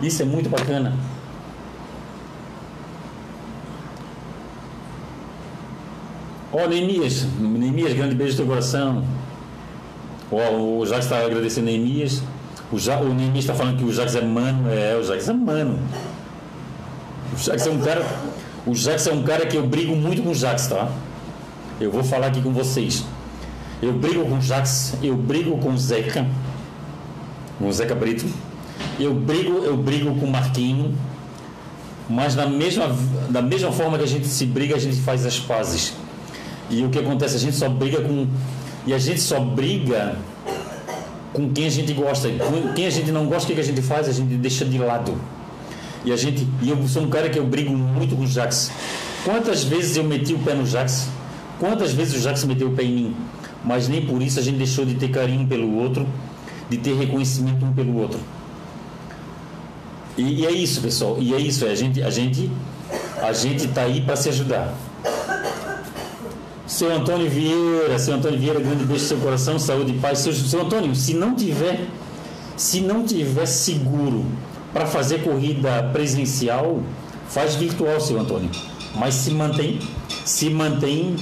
[0.00, 0.94] Isso é muito bacana.
[6.52, 9.04] Ó, oh, Neemias, Neemias, grande beijo no teu coração.
[10.30, 12.22] Ó, oh, Jacques está agradecendo Neemias.
[12.72, 14.70] O, ja, o está falando que o Jacques é mano.
[14.70, 15.78] É, o Jacques é mano.
[17.32, 18.06] O Jacques é um cara.
[18.66, 20.90] O Jacques é um cara que eu brigo muito com o Jacques, tá?
[21.80, 23.04] Eu vou falar aqui com vocês.
[23.80, 26.26] Eu brigo com o Jacques, eu brigo com o Zeca,
[27.58, 28.24] com o Zeca Brito.
[28.98, 30.94] Eu brigo, eu brigo com o Marquinho.
[32.08, 32.96] Mas da mesma,
[33.28, 35.92] da mesma forma que a gente se briga, a gente faz as pazes.
[36.70, 37.36] E o que acontece?
[37.36, 38.26] A gente só briga com.
[38.86, 40.16] E a gente só briga
[41.32, 42.28] com quem a gente gosta.
[42.74, 44.08] Quem a gente não gosta, o que a gente faz?
[44.08, 45.14] A gente deixa de lado.
[46.04, 46.46] E a gente.
[46.62, 48.70] E eu sou um cara que eu brigo muito com o Jax.
[49.24, 51.08] Quantas vezes eu meti o pé no Jax?
[51.58, 53.16] Quantas vezes o Jax meteu o pé em mim?
[53.64, 56.06] Mas nem por isso a gente deixou de ter carinho pelo outro,
[56.70, 58.20] de ter reconhecimento um pelo outro.
[60.16, 61.16] E, e é isso, pessoal.
[61.18, 61.64] E é isso.
[61.64, 62.50] É, a gente, a gente,
[63.20, 64.72] a gente tá aí para se ajudar.
[66.76, 70.18] Seu Antônio Vieira, seu Antônio Vieira, grande beijo no seu coração, saúde e paz.
[70.18, 71.86] Seu, seu Antônio, se não tiver,
[72.54, 74.26] se não tiver seguro
[74.74, 76.82] para fazer corrida presencial,
[77.30, 78.50] faz virtual, seu Antônio.
[78.94, 79.78] Mas se mantém,
[80.22, 81.16] se mantém,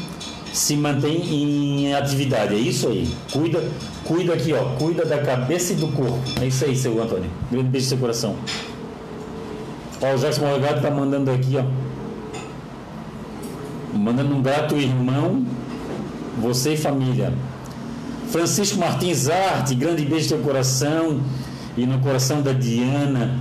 [0.53, 2.53] se mantém em atividade.
[2.57, 3.09] É isso aí.
[3.31, 3.63] Cuida,
[4.05, 4.75] cuida aqui, ó.
[4.77, 6.19] Cuida da cabeça e do corpo.
[6.43, 7.31] É isso aí, seu Antônio.
[7.49, 8.35] Grande beijo no seu coração.
[10.03, 11.84] Ó, o Jackson Morgado tá mandando aqui, ó.
[13.95, 15.45] Mandando um grato irmão,
[16.41, 17.33] você e família.
[18.29, 21.21] Francisco Martins Arte, grande beijo no teu coração
[21.77, 23.39] e no coração da Diana.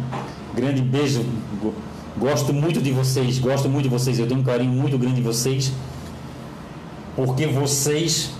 [0.55, 1.25] Grande beijo.
[2.17, 4.19] Gosto muito de vocês, gosto muito de vocês.
[4.19, 5.73] Eu tenho um carinho muito grande de vocês.
[7.15, 8.31] Porque vocês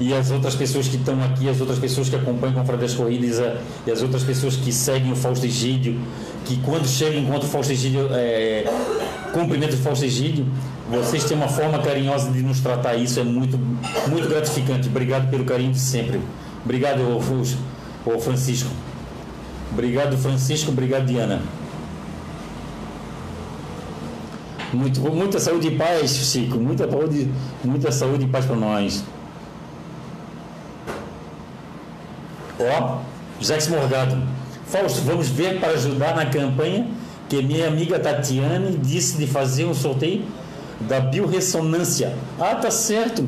[0.00, 3.38] e as outras pessoas que estão aqui, as outras pessoas que acompanham com das Corridas
[3.86, 6.00] e as outras pessoas que seguem o Fausto Egídio,
[6.46, 8.64] que quando chegam encontram o Fausto Egídio, é,
[9.34, 10.46] cumprimento o Fausto Egídio,
[10.90, 13.58] vocês têm uma forma carinhosa de nos tratar, isso é muito,
[14.08, 14.88] muito gratificante.
[14.88, 16.18] Obrigado pelo carinho de sempre.
[16.64, 17.02] Obrigado,
[18.06, 18.70] ô, Francisco.
[19.70, 20.70] Obrigado, Francisco.
[20.70, 21.42] Obrigado, Diana.
[24.72, 26.56] Muito, muita saúde e paz, Chico.
[26.56, 27.30] Muita saúde,
[27.62, 29.04] muita saúde e paz para nós.
[32.60, 32.98] Ó,
[33.40, 34.16] Jacques Morgado.
[34.66, 36.86] Fausto, vamos ver para ajudar na campanha
[37.28, 40.24] que minha amiga Tatiane disse de fazer um sorteio
[40.80, 42.14] da biorressonância.
[42.38, 43.26] Ah, tá certo.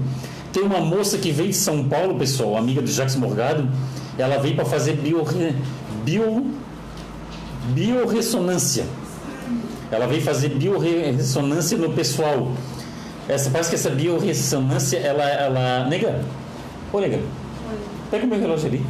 [0.53, 3.68] Tem uma moça que veio de São Paulo, pessoal, amiga do Jacques Morgado.
[4.18, 5.24] Ela veio para fazer bio,
[6.05, 6.47] bio,
[7.72, 8.85] biorressonância.
[9.91, 12.53] Ela veio fazer biorressonância no pessoal.
[13.28, 15.24] Essa, parece que essa biorressonância, ela.
[15.24, 16.20] ela nega?
[16.93, 17.20] Ô, nega.
[18.11, 18.85] Pega o meu relógio ali.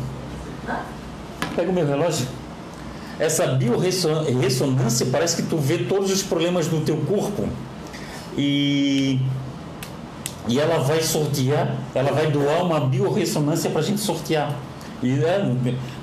[1.57, 2.27] Pega o meu relógio.
[3.19, 7.49] Essa biorressonância parece que tu vê todos os problemas do teu corpo
[8.37, 9.21] e,
[10.49, 14.57] e ela vai sortear, ela vai doar uma biorressonância para a gente sortear.
[15.03, 15.53] E é,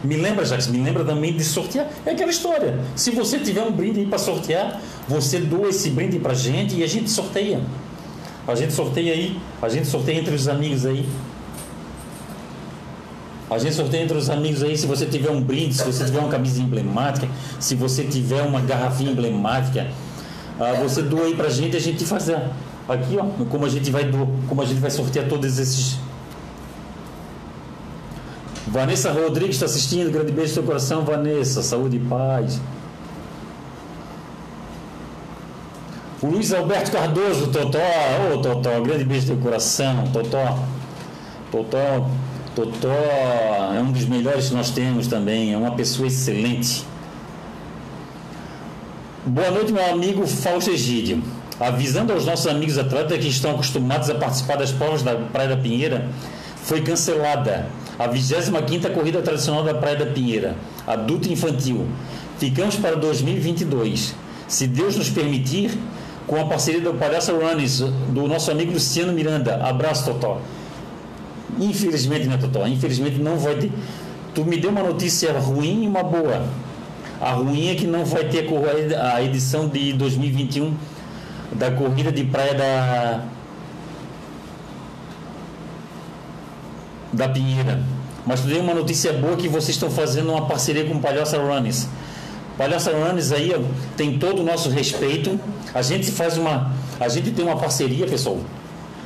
[0.04, 1.88] me lembra, Jacques, me lembra também de sortear.
[2.06, 2.80] É aquela história.
[2.96, 6.84] Se você tiver um brinde para sortear, você doa esse brinde para a gente e
[6.84, 7.62] a gente sorteia.
[8.46, 11.08] A gente sorteia aí, a gente sorteia entre os amigos aí.
[13.50, 16.20] A gente sorteia entre os amigos aí, se você tiver um brinde, se você tiver
[16.20, 17.28] uma camisa emblemática,
[17.60, 19.88] se você tiver uma garrafinha emblemática,
[20.60, 22.30] ah, você doa aí pra gente, a gente faz
[22.88, 25.98] aqui, ó, como a gente vai do, como a gente vai sortear todos esses
[28.70, 30.12] Vanessa Rodrigues está assistindo.
[30.12, 31.64] Grande beijo no seu coração, Vanessa.
[31.64, 32.62] Saúde e paz.
[36.22, 37.80] O Luiz Alberto Cardoso, Totó.
[37.80, 40.04] Ô, oh, Totó, grande beijo no seu coração.
[40.14, 40.60] Totó.
[41.52, 42.08] Totó.
[42.60, 45.54] Totó é um dos melhores que nós temos também.
[45.54, 46.84] É uma pessoa excelente.
[49.26, 51.24] Boa noite, meu amigo Fausto Egídio.
[51.58, 55.58] Avisando aos nossos amigos atletas que estão acostumados a participar das provas da Praia da
[55.58, 56.10] Pinheira,
[56.64, 60.56] foi cancelada a 25ª Corrida Tradicional da Praia da Pinheira,
[60.86, 61.88] adulto e infantil.
[62.38, 64.16] Ficamos para 2022.
[64.48, 65.78] Se Deus nos permitir,
[66.28, 69.56] com a parceria do Palhaço Runners, do nosso amigo Luciano Miranda.
[69.64, 70.42] Abraço, Totó.
[71.60, 72.66] Infelizmente, né, Totó?
[72.66, 73.72] Infelizmente não vai ter.
[74.34, 76.48] Tu me deu uma notícia ruim e uma boa.
[77.20, 78.48] A ruim é que não vai ter
[78.96, 80.74] a edição de 2021
[81.52, 83.26] da corrida de praia da
[87.12, 87.82] da Pinheira.
[88.26, 91.38] Mas tu deu uma notícia boa que vocês estão fazendo uma parceria com o Palhaça
[91.38, 91.88] Runners.
[92.58, 93.54] Palhaça Runners aí
[93.98, 95.40] tem todo o nosso respeito.
[95.74, 98.40] A gente faz uma a gente tem uma parceria, pessoal.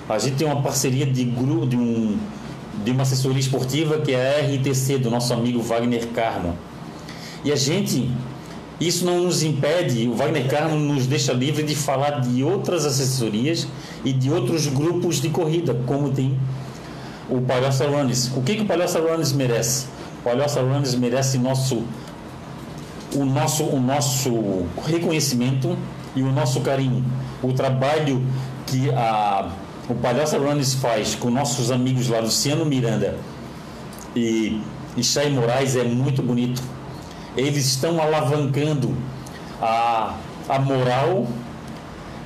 [0.10, 2.18] A gente tem uma parceria de grupo de um
[2.84, 6.58] de uma assessoria esportiva que é a RTC do nosso amigo Wagner Carmo.
[7.44, 8.10] E a gente,
[8.80, 13.68] isso não nos impede, o Wagner Carmo nos deixa livre de falar de outras assessorias
[14.04, 16.38] e de outros grupos de corrida, como tem
[17.30, 18.32] o Palhaço Runners.
[18.36, 19.86] O que, que o Palhaço Runners merece?
[20.20, 21.84] O Palhaço Runners merece nosso,
[23.16, 25.78] o, nosso, o nosso reconhecimento
[26.16, 27.04] e o nosso carinho.
[27.42, 28.24] O trabalho
[28.66, 29.52] que a,
[29.90, 33.16] o Palhaço Runners faz com nossos amigos lá, Luciano Miranda
[34.16, 34.62] e,
[35.02, 36.62] Chay Moraes, é muito bonito
[37.36, 38.96] eles estão alavancando
[39.62, 40.16] a,
[40.48, 41.28] a moral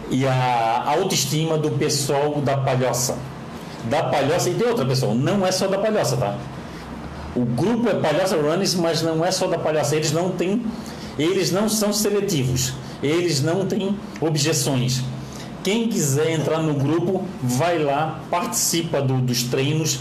[0.10, 3.18] e a autoestima do pessoal da palhoça.
[3.86, 6.38] Da palhoça, e tem outra pessoa, não é só da palhoça, tá?
[7.36, 9.95] O grupo é Palhoça Runners, mas não é só da palhoça.
[9.95, 10.66] Eles não têm,
[11.20, 15.03] eles não são seletivos, eles não têm objeções.
[15.68, 19.99] Quem quiser entrar no grupo, vai lá, participa do, dos treinos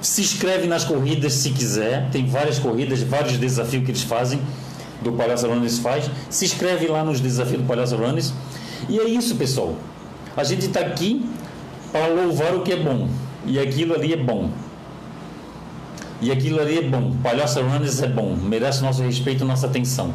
[0.00, 4.40] se inscreve nas corridas se quiser, tem várias corridas, vários desafios que eles fazem,
[5.00, 6.08] do Palhaço Runners faz.
[6.30, 8.32] Se inscreve lá nos desafios do Palhaço Runners.
[8.88, 9.74] E é isso, pessoal.
[10.36, 11.28] A gente está aqui
[11.90, 13.08] para louvar o que é bom.
[13.44, 14.48] E aquilo ali é bom.
[16.20, 17.16] E aquilo ali é bom.
[17.20, 18.36] Palhaço Runners é bom.
[18.40, 20.14] Merece nosso respeito nossa atenção.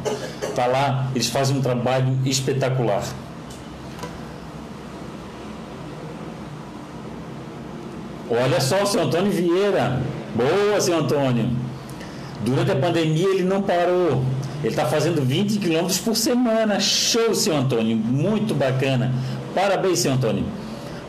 [0.56, 3.04] Tá lá, eles fazem um trabalho espetacular.
[8.30, 10.02] Olha só, o seu Antônio Vieira.
[10.36, 11.50] Boa, seu Antônio.
[12.44, 14.24] Durante a pandemia ele não parou.
[14.60, 16.80] Ele está fazendo 20 quilômetros por semana.
[16.80, 17.96] Show, seu Antônio.
[17.96, 19.14] Muito bacana.
[19.56, 20.44] Parabéns, seu Antônio.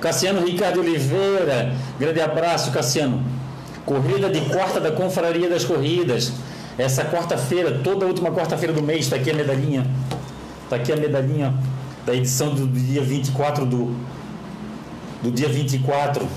[0.01, 1.75] Cassiano Ricardo Oliveira.
[1.99, 3.23] Grande abraço, Cassiano.
[3.85, 6.33] Corrida de quarta da Confraria das Corridas.
[6.79, 9.85] Essa quarta-feira, toda última quarta-feira do mês, está aqui a medalhinha.
[10.64, 11.53] Está aqui a medalhinha
[12.07, 13.97] da edição do dia 24 do,
[15.21, 16.29] do dia 24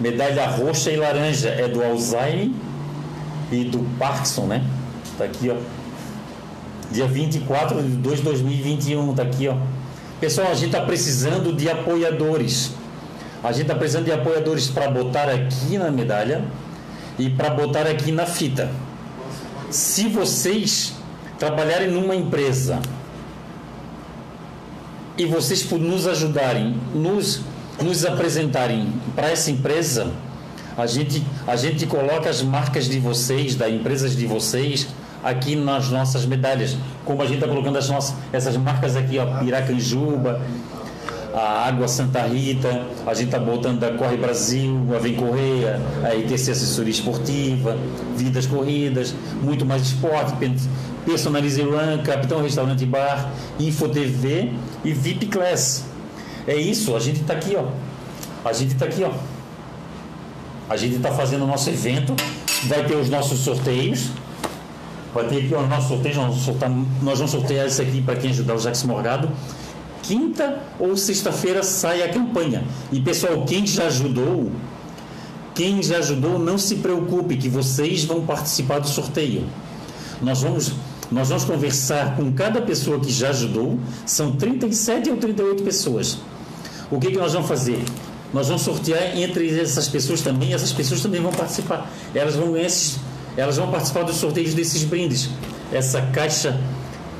[0.00, 2.50] Medalha roxa e laranja é do Alzheimer
[3.52, 4.64] e do Parkinson, né?
[5.18, 5.56] Tá aqui, ó.
[6.90, 9.56] Dia 24 de 2 de 2021, tá aqui, ó.
[10.18, 12.72] Pessoal, a gente tá precisando de apoiadores.
[13.44, 16.44] A gente tá precisando de apoiadores para botar aqui na medalha
[17.18, 18.70] e para botar aqui na fita.
[19.70, 20.94] Se vocês
[21.38, 22.80] trabalharem numa empresa
[25.16, 27.42] e vocês nos ajudarem, nos
[27.82, 30.10] nos apresentarem para essa empresa,
[30.76, 34.88] a gente, a gente coloca as marcas de vocês, das empresas de vocês,
[35.22, 36.76] aqui nas nossas medalhas.
[37.04, 40.40] Como a gente está colocando as nossas, essas marcas aqui, ó, Piracanjuba,
[41.34, 46.14] a Água Santa Rita, a gente está botando a Corre Brasil, a Vem Correia, a
[46.14, 47.76] ITC Assessoria Esportiva,
[48.16, 50.32] Vidas Corridas, muito mais esporte,
[51.04, 54.52] Personalize Run, Capitão Restaurante Bar, Info TV
[54.84, 55.89] e VIP Class.
[56.46, 57.66] É isso, a gente está aqui, ó.
[58.44, 59.12] A gente está aqui, ó.
[60.68, 62.14] A gente está fazendo o nosso evento.
[62.64, 64.10] Vai ter os nossos sorteios.
[65.12, 66.16] Vai ter aqui ó, os nossos sorteios.
[66.16, 66.70] Nós vamos, sortar,
[67.02, 69.28] nós vamos sortear isso aqui para quem ajudar o Jackson Morgado.
[70.02, 72.64] Quinta ou sexta-feira sai a campanha.
[72.90, 74.50] E pessoal, quem já ajudou,
[75.54, 79.44] quem já ajudou, não se preocupe que vocês vão participar do sorteio.
[80.22, 80.72] Nós vamos
[81.10, 86.18] nós vamos conversar com cada pessoa que já ajudou, são 37 ou 38 pessoas.
[86.90, 87.82] O que, que nós vamos fazer?
[88.32, 91.90] Nós vamos sortear entre essas pessoas também, essas pessoas também vão participar.
[92.14, 92.98] Elas vão esses,
[93.36, 95.30] elas vão participar dos sorteios desses brindes.
[95.72, 96.60] Essa caixa,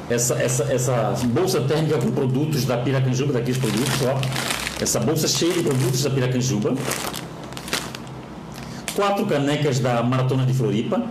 [0.09, 4.21] essa, essa, essa bolsa térmica com produtos da Piracanjuba, daqueles produtos, ó.
[4.81, 6.75] Essa bolsa cheia de produtos da Piracanjuba.
[8.95, 11.03] quatro canecas da Maratona de Floripa,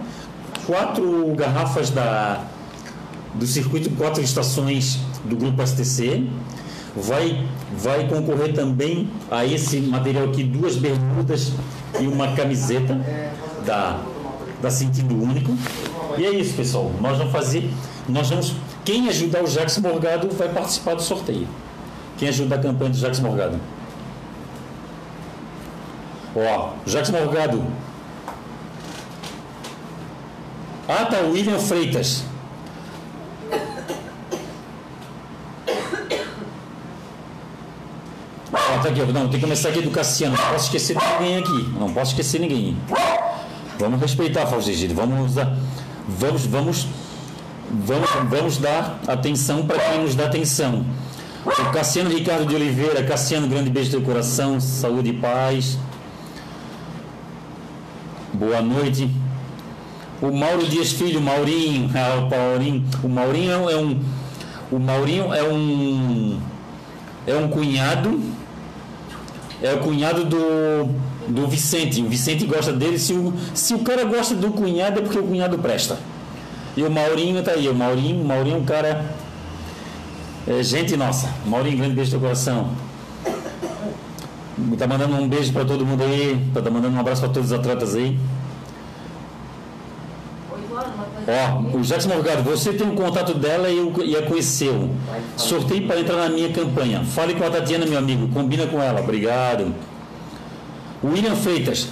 [0.65, 2.45] quatro garrafas da,
[3.35, 6.25] do circuito quatro estações do Grupo STC.
[6.95, 7.45] Vai,
[7.77, 11.53] vai concorrer também a esse material aqui duas bermudas
[11.99, 12.99] e uma camiseta
[13.65, 14.01] da,
[14.61, 15.55] da Sentido Único.
[16.17, 16.91] E é isso, pessoal.
[16.99, 17.69] Nós vamos fazer.
[18.07, 18.55] Nós vamos.
[18.83, 21.47] Quem ajudar o Jacques Morgado vai participar do sorteio.
[22.17, 23.59] Quem ajuda a campanha do Jacques Morgado.
[26.35, 27.63] Ó, Jacques Morgado.
[30.87, 32.23] Ah, tá, William Freitas.
[38.79, 40.37] Ó, tá aqui, não, tem que começar aqui do Cassiano.
[40.37, 41.69] Não posso esquecer ninguém aqui.
[41.77, 42.77] Não posso esquecer ninguém.
[43.77, 44.95] Vamos respeitar, Faustino.
[44.95, 45.33] Vamos.
[46.07, 46.87] Vamos, vamos,
[47.69, 50.85] vamos, vamos dar atenção para quem nos dá atenção.
[51.45, 55.77] O Cassiano Ricardo de Oliveira, Cassiano, grande beijo do coração, saúde e paz.
[58.33, 59.09] Boa noite.
[60.21, 62.85] O Mauro Dias Filho, Maurinho, ah, o Paulinho.
[63.03, 63.99] O Maurinho é um.
[64.71, 66.39] O Maurinho é um.
[67.27, 68.38] É um cunhado.
[69.61, 70.89] É o cunhado do,
[71.27, 72.01] do Vicente.
[72.01, 72.97] O Vicente gosta dele.
[72.97, 75.97] Se o, se o cara gosta do cunhado, é porque o cunhado presta.
[76.77, 77.67] E o Maurinho tá aí.
[77.67, 79.05] O Maurinho, Maurinho é um cara.
[80.47, 81.29] É gente nossa.
[81.45, 82.69] Maurinho, grande beijo do coração.
[84.77, 86.39] Tá mandando um beijo para todo mundo aí.
[86.53, 88.17] Tá mandando um abraço para todos os atletas aí.
[91.29, 94.89] Ó, o Jackson Morgado, você tem um contato dela e, eu, e a conheceu.
[95.37, 97.03] Sorteio para entrar na minha campanha.
[97.03, 98.27] Fale com a Tatiana, meu amigo.
[98.29, 98.99] Combina com ela.
[99.01, 99.73] Obrigado.
[101.03, 101.89] William Freitas.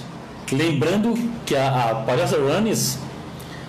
[0.50, 1.14] Lembrando
[1.46, 2.98] que a, a Palhaça Runners,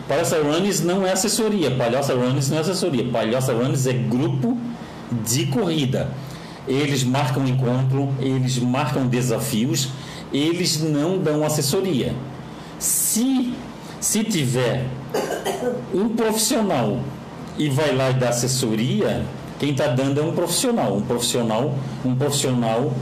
[0.08, 1.70] Palhaça Runners não é assessoria.
[1.72, 3.06] Palhaça Runners não é assessoria.
[3.12, 4.58] Palhaça Runners é grupo
[5.24, 6.10] de corrida.
[6.68, 9.90] Eles marcam encontro, eles marcam desafios,
[10.34, 12.16] eles não dão assessoria.
[12.78, 13.54] Se
[14.00, 14.86] se tiver
[15.94, 17.00] um profissional
[17.58, 19.26] e vai lá e dá assessoria,
[19.60, 21.76] quem está dando é um profissional, um profissional,
[22.06, 22.94] um profissional,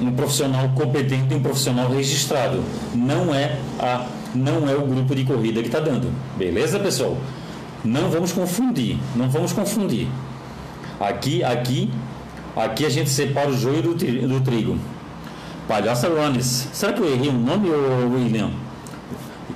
[0.00, 2.62] um profissional competente, um profissional registrado.
[2.94, 6.12] Não é a, não é o grupo de corrida que está dando.
[6.36, 7.16] Beleza, pessoal?
[7.82, 10.06] Não vamos confundir, não vamos confundir.
[11.00, 11.90] Aqui, aqui,
[12.54, 14.78] aqui a gente separa o joio do, do trigo.
[15.66, 16.68] Palhaça Runners.
[16.72, 18.50] Será que eu errei o nome, William?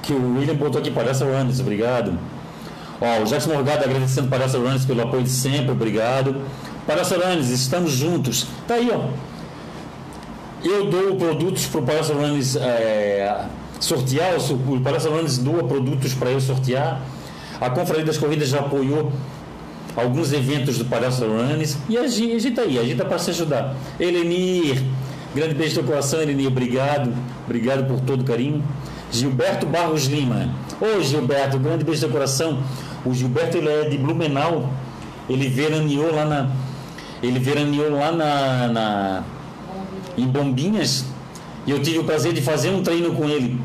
[0.04, 2.18] Que o William botou aqui, Palhaça Runners, obrigado.
[3.00, 6.36] Ó, o Jackson Morgado agradecendo Palhaça Runners pelo apoio de sempre, obrigado.
[6.86, 8.46] Palhaça Runners, estamos juntos.
[8.66, 9.08] Tá aí, ó.
[10.66, 13.46] Eu dou produtos para o Palhaça Runners é,
[13.80, 17.00] sortear, o Palhaça Runners doa produtos para eu sortear.
[17.60, 19.12] A Confraria das Corridas já apoiou
[19.96, 23.30] alguns eventos do Palhaço Runners e a gente, tá aí, a gente tá para se
[23.30, 23.76] ajudar.
[23.98, 24.82] Elenir,
[25.34, 27.12] grande beijo no coração, Elenir, obrigado,
[27.44, 28.62] obrigado por todo o carinho.
[29.14, 30.52] Gilberto Barros Lima.
[30.80, 32.58] Ô Gilberto, grande beijo do coração.
[33.04, 34.70] O Gilberto ele é de Blumenau.
[35.28, 36.50] Ele veraneou lá na.
[37.22, 39.24] Ele veraneou lá na, na
[40.18, 41.04] em Bombinhas.
[41.64, 43.60] E eu tive o prazer de fazer um treino com ele.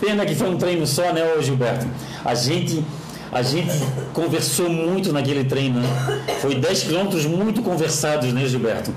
[0.00, 1.86] Pena que foi um treino só, né, ô Gilberto?
[2.24, 2.84] A gente
[3.32, 3.72] a gente
[4.12, 6.22] conversou muito naquele treino, né?
[6.40, 8.94] Foi 10 quilômetros muito conversados, né, Gilberto?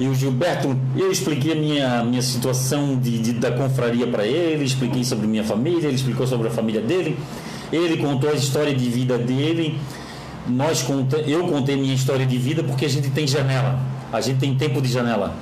[0.00, 4.64] E o Gilberto, eu expliquei a minha, minha situação de, de da confraria para ele,
[4.64, 7.18] expliquei sobre minha família, ele explicou sobre a família dele,
[7.70, 9.78] ele contou a história de vida dele,
[10.48, 13.78] nós conta, eu contei minha história de vida porque a gente tem janela,
[14.10, 15.34] a gente tem tempo de janela,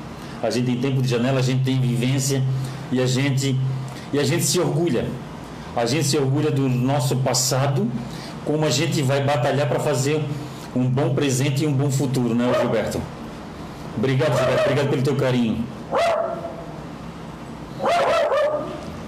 [0.42, 2.42] a gente tem tempo de janela, a gente tem vivência
[2.90, 3.54] e a gente
[4.12, 5.06] e a gente se orgulha,
[5.76, 7.88] a gente se orgulha do nosso passado,
[8.44, 10.20] como a gente vai batalhar para fazer
[10.74, 13.00] um bom presente e um bom futuro, né, Gilberto?
[13.99, 14.62] Obrigado, Gilberto.
[14.62, 15.64] Obrigado pelo teu carinho.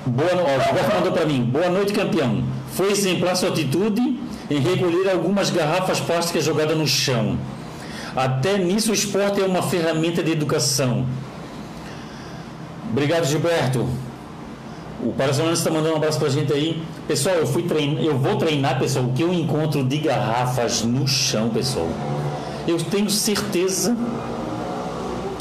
[0.05, 1.45] Boa, ó, Gilberto mandou para mim.
[1.45, 2.43] Boa noite, campeão.
[2.73, 4.19] Foi exemplar sua atitude
[4.51, 7.39] em recolher algumas garrafas plásticas jogadas no chão.
[8.17, 11.07] Até nisso o esporte é uma ferramenta de educação.
[12.91, 13.89] Obrigado, Gilberto.
[15.05, 16.83] O Paracionano está mandando um abraço para a gente aí.
[17.07, 17.65] Pessoal, eu fui
[18.01, 21.89] eu vou treinar, pessoal, o que eu encontro de garrafas no chão, pessoal.
[22.67, 23.97] Eu tenho certeza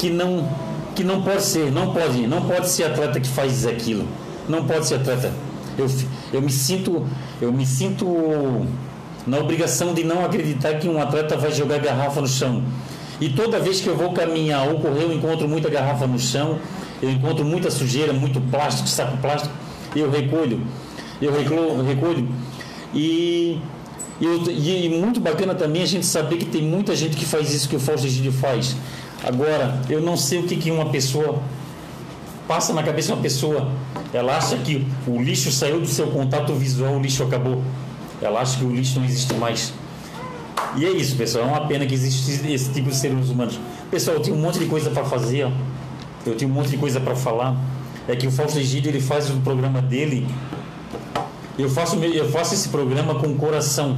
[0.00, 0.48] que não
[0.96, 4.04] que não pode ser, não pode, não pode ser atleta que faz aquilo.
[4.48, 5.32] Não pode ser atleta.
[5.78, 5.86] Eu,
[6.32, 7.06] eu me sinto
[7.40, 8.06] eu me sinto
[9.26, 12.64] na obrigação de não acreditar que um atleta vai jogar garrafa no chão.
[13.20, 16.58] E toda vez que eu vou caminhar ou correr, eu encontro muita garrafa no chão,
[17.02, 19.54] eu encontro muita sujeira, muito plástico, saco plástico,
[19.94, 20.62] eu recolho.
[21.20, 22.28] Eu recolho, recolho
[22.94, 23.60] e,
[24.20, 27.68] e, e muito bacana também a gente saber que tem muita gente que faz isso
[27.68, 28.74] que o Fausto Egídio faz
[29.22, 31.42] Agora, eu não sei o que, que uma pessoa
[32.48, 33.70] passa na cabeça de uma pessoa.
[34.12, 37.62] Ela acha que o lixo saiu do seu contato visual, o lixo acabou.
[38.20, 39.72] Ela acha que o lixo não existe mais.
[40.76, 41.44] E é isso, pessoal.
[41.44, 43.58] É uma pena que existe esse tipo de seres humanos.
[43.90, 45.50] Pessoal, eu tenho um monte de coisa para fazer.
[46.26, 47.56] Eu tenho um monte de coisa para falar.
[48.08, 50.26] É que o Fausto Egídio ele faz o programa dele.
[51.58, 53.96] Eu faço, eu faço esse programa com o coração.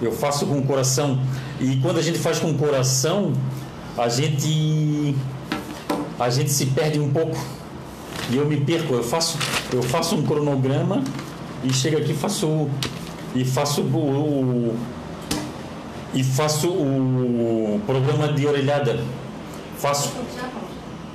[0.00, 1.20] Eu faço com o coração.
[1.60, 3.32] E quando a gente faz com o coração,
[3.96, 5.14] a gente
[6.18, 7.36] a gente se perde um pouco.
[8.30, 8.94] E eu me perco.
[8.94, 9.38] Eu faço
[9.72, 11.02] eu faço um cronograma
[11.64, 12.68] e chego aqui faço
[13.34, 14.74] e faço o,
[16.14, 19.00] e faço o programa de orelhada.
[19.76, 20.12] Faço,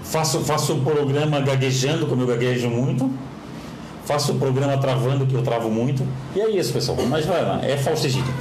[0.04, 3.10] faço, faço o programa gaguejando, como eu gaguejo muito.
[4.06, 6.06] Faço o programa travando, que eu travo muito.
[6.36, 6.98] E é isso, pessoal.
[7.10, 8.34] Mas vai lá, é Fausto Egídio.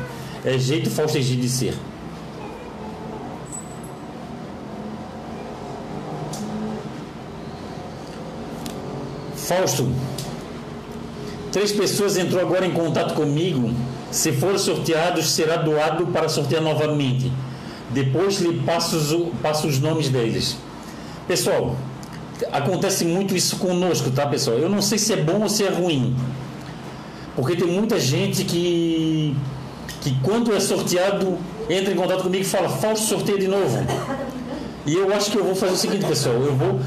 [0.44, 1.74] É jeito Fausto Egídio de ser.
[9.46, 9.88] Fausto,
[11.50, 13.72] três pessoas entrou agora em contato comigo
[14.10, 17.32] se for sorteado, será doado para sortear novamente.
[17.90, 20.56] Depois lhe passo os, passo os nomes deles.
[21.26, 21.76] Pessoal,
[22.52, 24.58] acontece muito isso conosco, tá, pessoal?
[24.58, 26.14] Eu não sei se é bom ou se é ruim.
[27.34, 29.34] Porque tem muita gente que,
[30.02, 31.38] que quando é sorteado,
[31.68, 33.78] entra em contato comigo e fala, falso sorteio de novo.
[34.84, 36.80] E eu acho que eu vou fazer o seguinte, pessoal, eu vou,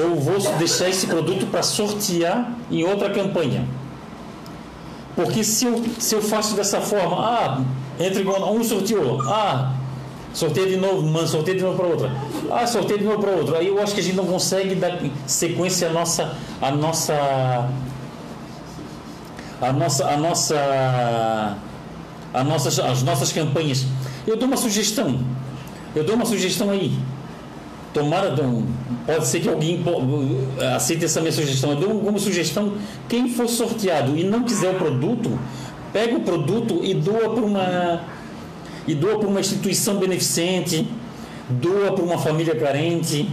[0.00, 3.66] eu vou deixar esse produto para sortear em outra campanha.
[5.14, 7.60] Porque se eu, se eu faço dessa forma, ah,
[7.98, 9.74] entre um sorteou, ah,
[10.32, 12.12] sorteio de novo, mano, sorteio de novo para outra,
[12.50, 14.98] ah, sorteio de novo para outro, aí eu acho que a gente não consegue dar
[15.26, 17.14] sequência à nossa, à nossa,
[19.60, 21.56] a nossa, a nossa,
[22.44, 23.84] nossas, as nossas campanhas.
[24.26, 25.20] Eu dou uma sugestão,
[25.94, 26.96] eu dou uma sugestão aí.
[27.92, 28.32] Tomara,
[29.04, 29.82] pode ser que alguém
[30.76, 31.70] aceite essa minha sugestão.
[31.70, 32.74] Eu dou como sugestão,
[33.08, 35.36] quem for sorteado e não quiser o produto,
[35.92, 38.00] pega o produto e doa para uma
[38.86, 40.86] e doa para uma instituição beneficente,
[41.48, 43.28] doa para uma família carente.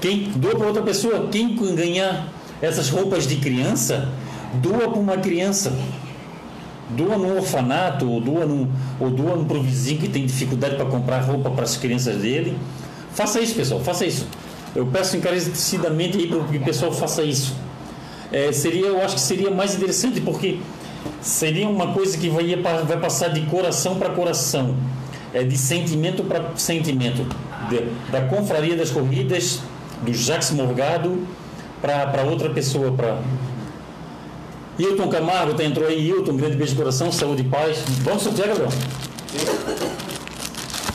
[0.00, 2.28] Quem doa para outra pessoa, quem ganhar
[2.62, 4.08] essas roupas de criança,
[4.54, 5.72] doa para uma criança.
[6.90, 8.68] Doa num orfanato, ou doa, num,
[9.00, 12.56] ou doa para o vizinho que tem dificuldade para comprar roupa para as crianças dele
[13.14, 14.26] Faça isso, pessoal, faça isso.
[14.74, 17.54] Eu peço encarecidamente aí para que o pessoal faça isso.
[18.32, 20.58] É, seria, eu acho que seria mais interessante porque
[21.20, 24.74] seria uma coisa que vai, vai passar de coração para coração,
[25.32, 27.24] é, de sentimento para sentimento,
[27.68, 29.60] de, da confraria das corridas,
[30.02, 31.24] do Jacques Morgado
[31.80, 32.90] para outra pessoa.
[32.90, 33.18] Pra...
[34.76, 37.78] Hilton Camargo, tá, entrou aí, Hilton, grande beijo de coração, saúde e paz.
[38.02, 38.70] Vamos sortear, Gabriel?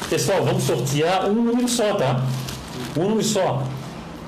[0.09, 2.25] Pessoal, vamos sortear um número só, tá?
[2.97, 3.63] Um número só.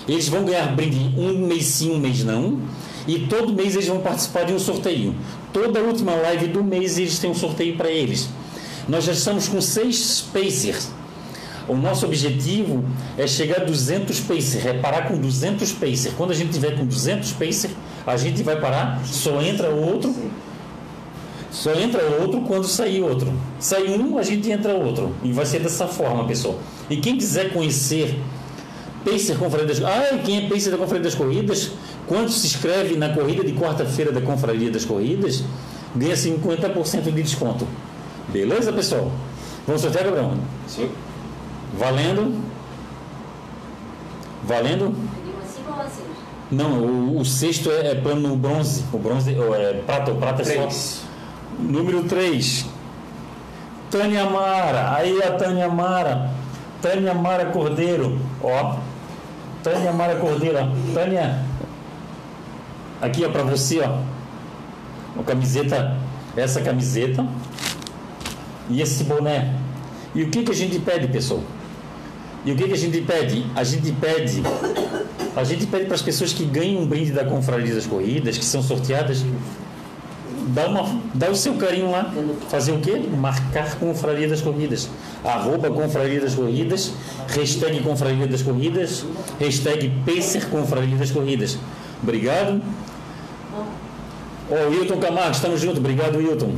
[0.09, 2.61] eles vão ganhar brinde um mês sim, um mês não
[3.07, 5.15] e todo mês eles vão participar de um sorteio.
[5.53, 8.29] Toda última live do mês eles têm um sorteio para eles.
[8.89, 10.89] Nós já estamos com seis Pacers.
[11.67, 12.85] O nosso objetivo
[13.17, 16.15] é chegar a 200 Pacers, é parar com 200 Pacers.
[16.15, 17.73] Quando a gente tiver com 200 Pacers,
[18.07, 20.15] a gente vai parar, só entra outro.
[21.51, 23.33] Só entra outro quando sair outro.
[23.61, 25.15] Sai um, a gente entra outro.
[25.23, 26.59] E vai ser dessa forma, pessoal.
[26.91, 28.19] E quem quiser conhecer
[29.05, 31.73] Pacer Confraria das Ah, quem é Pacer da Confraria das Corridas?
[32.07, 35.45] Quando se inscreve na corrida de quarta-feira da Confraria das Corridas,
[35.95, 37.67] ganha 50% de desconto.
[38.29, 39.11] Beleza, pessoal?
[39.67, 40.35] Vamos sortear, Gabriel?
[40.67, 40.91] Sim.
[41.79, 42.43] Valendo?
[44.43, 44.95] Valendo?
[46.51, 48.85] Não, o, o sexto é, é plano bronze.
[48.93, 51.05] O bronze é prata, o prata é só.
[51.59, 52.67] Número 3.
[53.91, 54.95] Tânia Mara.
[54.95, 56.31] Aí a Tânia Mara.
[56.83, 58.19] Tânia Mara Cordeiro.
[58.43, 58.77] Ó.
[59.65, 60.59] Tânia Mara Cordeiro.
[60.95, 61.43] Tânia,
[63.01, 63.99] aqui ó para você ó.
[65.17, 65.97] Uma camiseta,
[66.37, 67.27] essa camiseta.
[68.71, 69.55] e esse boné.
[70.15, 71.43] E o que, que a gente pede, pessoal?
[72.45, 73.47] E o que, que a gente pede?
[73.57, 74.43] A gente pede
[75.37, 78.45] a gente pede para as pessoas que ganham um brinde da Confraria das Corridas, que
[78.45, 79.25] são sorteadas,
[80.49, 82.13] dá, uma, dá o seu carinho lá.
[82.49, 83.03] Fazer o quê?
[83.17, 84.89] Marcar Confraria das Corridas.
[85.25, 86.93] Arroba Confraria das Corridas,
[87.29, 89.05] hashtag Confraria das Corridas,
[89.41, 91.59] hashtag Pacer Confraria das Corridas.
[92.03, 92.61] Obrigado.
[94.51, 95.79] Ó, oh, Wilton Camargo, estamos juntos.
[95.79, 96.53] Obrigado, Wilton.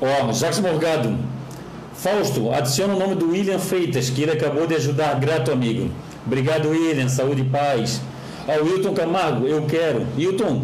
[0.00, 1.16] Ó, oh, Jacques Morgado.
[1.94, 5.14] Fausto, adiciona o nome do William Freitas, que ele acabou de ajudar.
[5.20, 5.90] Grato, amigo.
[6.26, 7.08] Obrigado, William.
[7.08, 8.00] Saúde e paz.
[8.48, 10.06] Ó, Wilton Camargo, eu quero.
[10.16, 10.62] Wilton,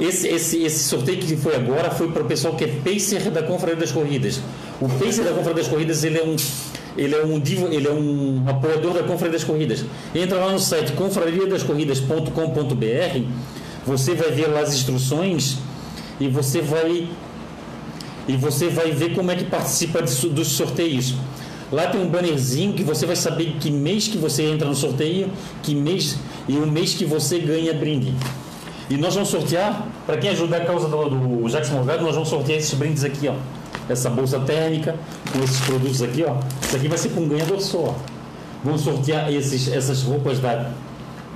[0.00, 3.42] esse, esse, esse sorteio que foi agora foi para o pessoal que é pacer da
[3.42, 4.40] Confraria das Corridas.
[4.80, 6.36] O pacer da Confraria das Corridas, ele é um
[6.98, 9.84] ele é um ele é um apoiador da Confraria das Corridas.
[10.14, 13.20] Entra lá no site confrariadascorridas.com.br,
[13.86, 15.58] você vai ver lá as instruções
[16.20, 17.08] e você vai
[18.28, 21.14] e você vai ver como é que participa dos sorteios.
[21.70, 25.30] Lá tem um bannerzinho que você vai saber que mês que você entra no sorteio,
[25.62, 26.16] que mês
[26.48, 28.14] e o mês que você ganha brinde.
[28.88, 32.28] E nós vamos sortear, para quem ajudar a causa do, do Jackson Morgado, nós vamos
[32.28, 33.34] sortear esses brindes aqui, ó.
[33.88, 34.96] Essa bolsa térmica,
[35.32, 36.36] com esses produtos aqui, ó.
[36.62, 37.96] Isso aqui vai ser para um ganhador só.
[38.64, 40.70] Vamos sortear esses, essas roupas da,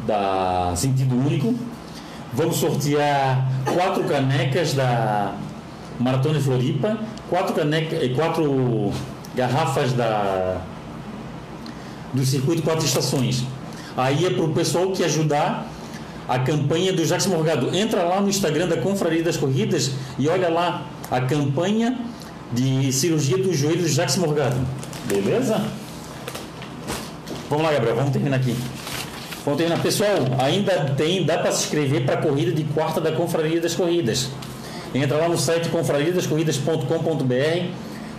[0.07, 1.55] da Sentido Único.
[2.32, 5.35] Vamos sortear quatro canecas da
[5.99, 8.93] Maratona de Floripa, quatro, caneca, eh, quatro
[9.35, 10.61] garrafas da,
[12.12, 13.45] do circuito quatro estações.
[14.01, 15.68] Aí é para o pessoal que ajudar
[16.27, 17.77] a campanha do Jacques Morgado.
[17.77, 21.98] Entra lá no Instagram da Confraria das Corridas e olha lá a campanha
[22.52, 24.56] de cirurgia do joelho do Jacques Morgado.
[25.06, 25.62] Beleza?
[27.48, 28.56] Vamos lá, Gabriel, vamos terminar aqui.
[29.44, 29.82] Vamos terminar.
[29.82, 33.74] Pessoal, ainda tem, dá para se inscrever para a corrida de quarta da Confraria das
[33.74, 34.31] Corridas.
[34.94, 37.70] Entra lá no site confrariadascorridas.com.br,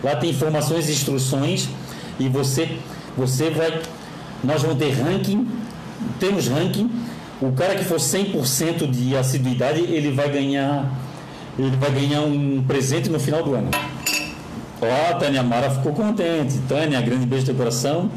[0.04, 1.70] lá tem informações e instruções
[2.20, 2.78] e você,
[3.18, 3.82] você vai.
[4.44, 5.48] Nós vamos ter ranking,
[6.20, 6.90] temos ranking.
[7.42, 10.92] O cara que for 100% de assiduidade, ele vai ganhar
[11.58, 13.70] ele vai ganhar um presente no final do ano.
[14.82, 16.58] Ó, a Tânia Mara ficou contente.
[16.68, 18.10] Tânia, grande beijo do coração.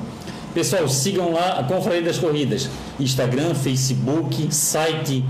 [0.55, 2.71] Pessoal, sigam lá a Confraria das Corridas.
[2.99, 5.25] Instagram, Facebook, site.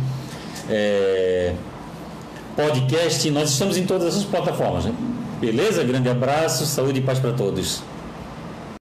[0.69, 1.55] É
[2.55, 3.31] podcast.
[3.31, 4.85] Nós estamos em todas as plataformas.
[4.85, 4.95] Né?
[5.41, 5.83] Beleza?
[5.85, 7.83] Grande abraço, saúde e paz para todos.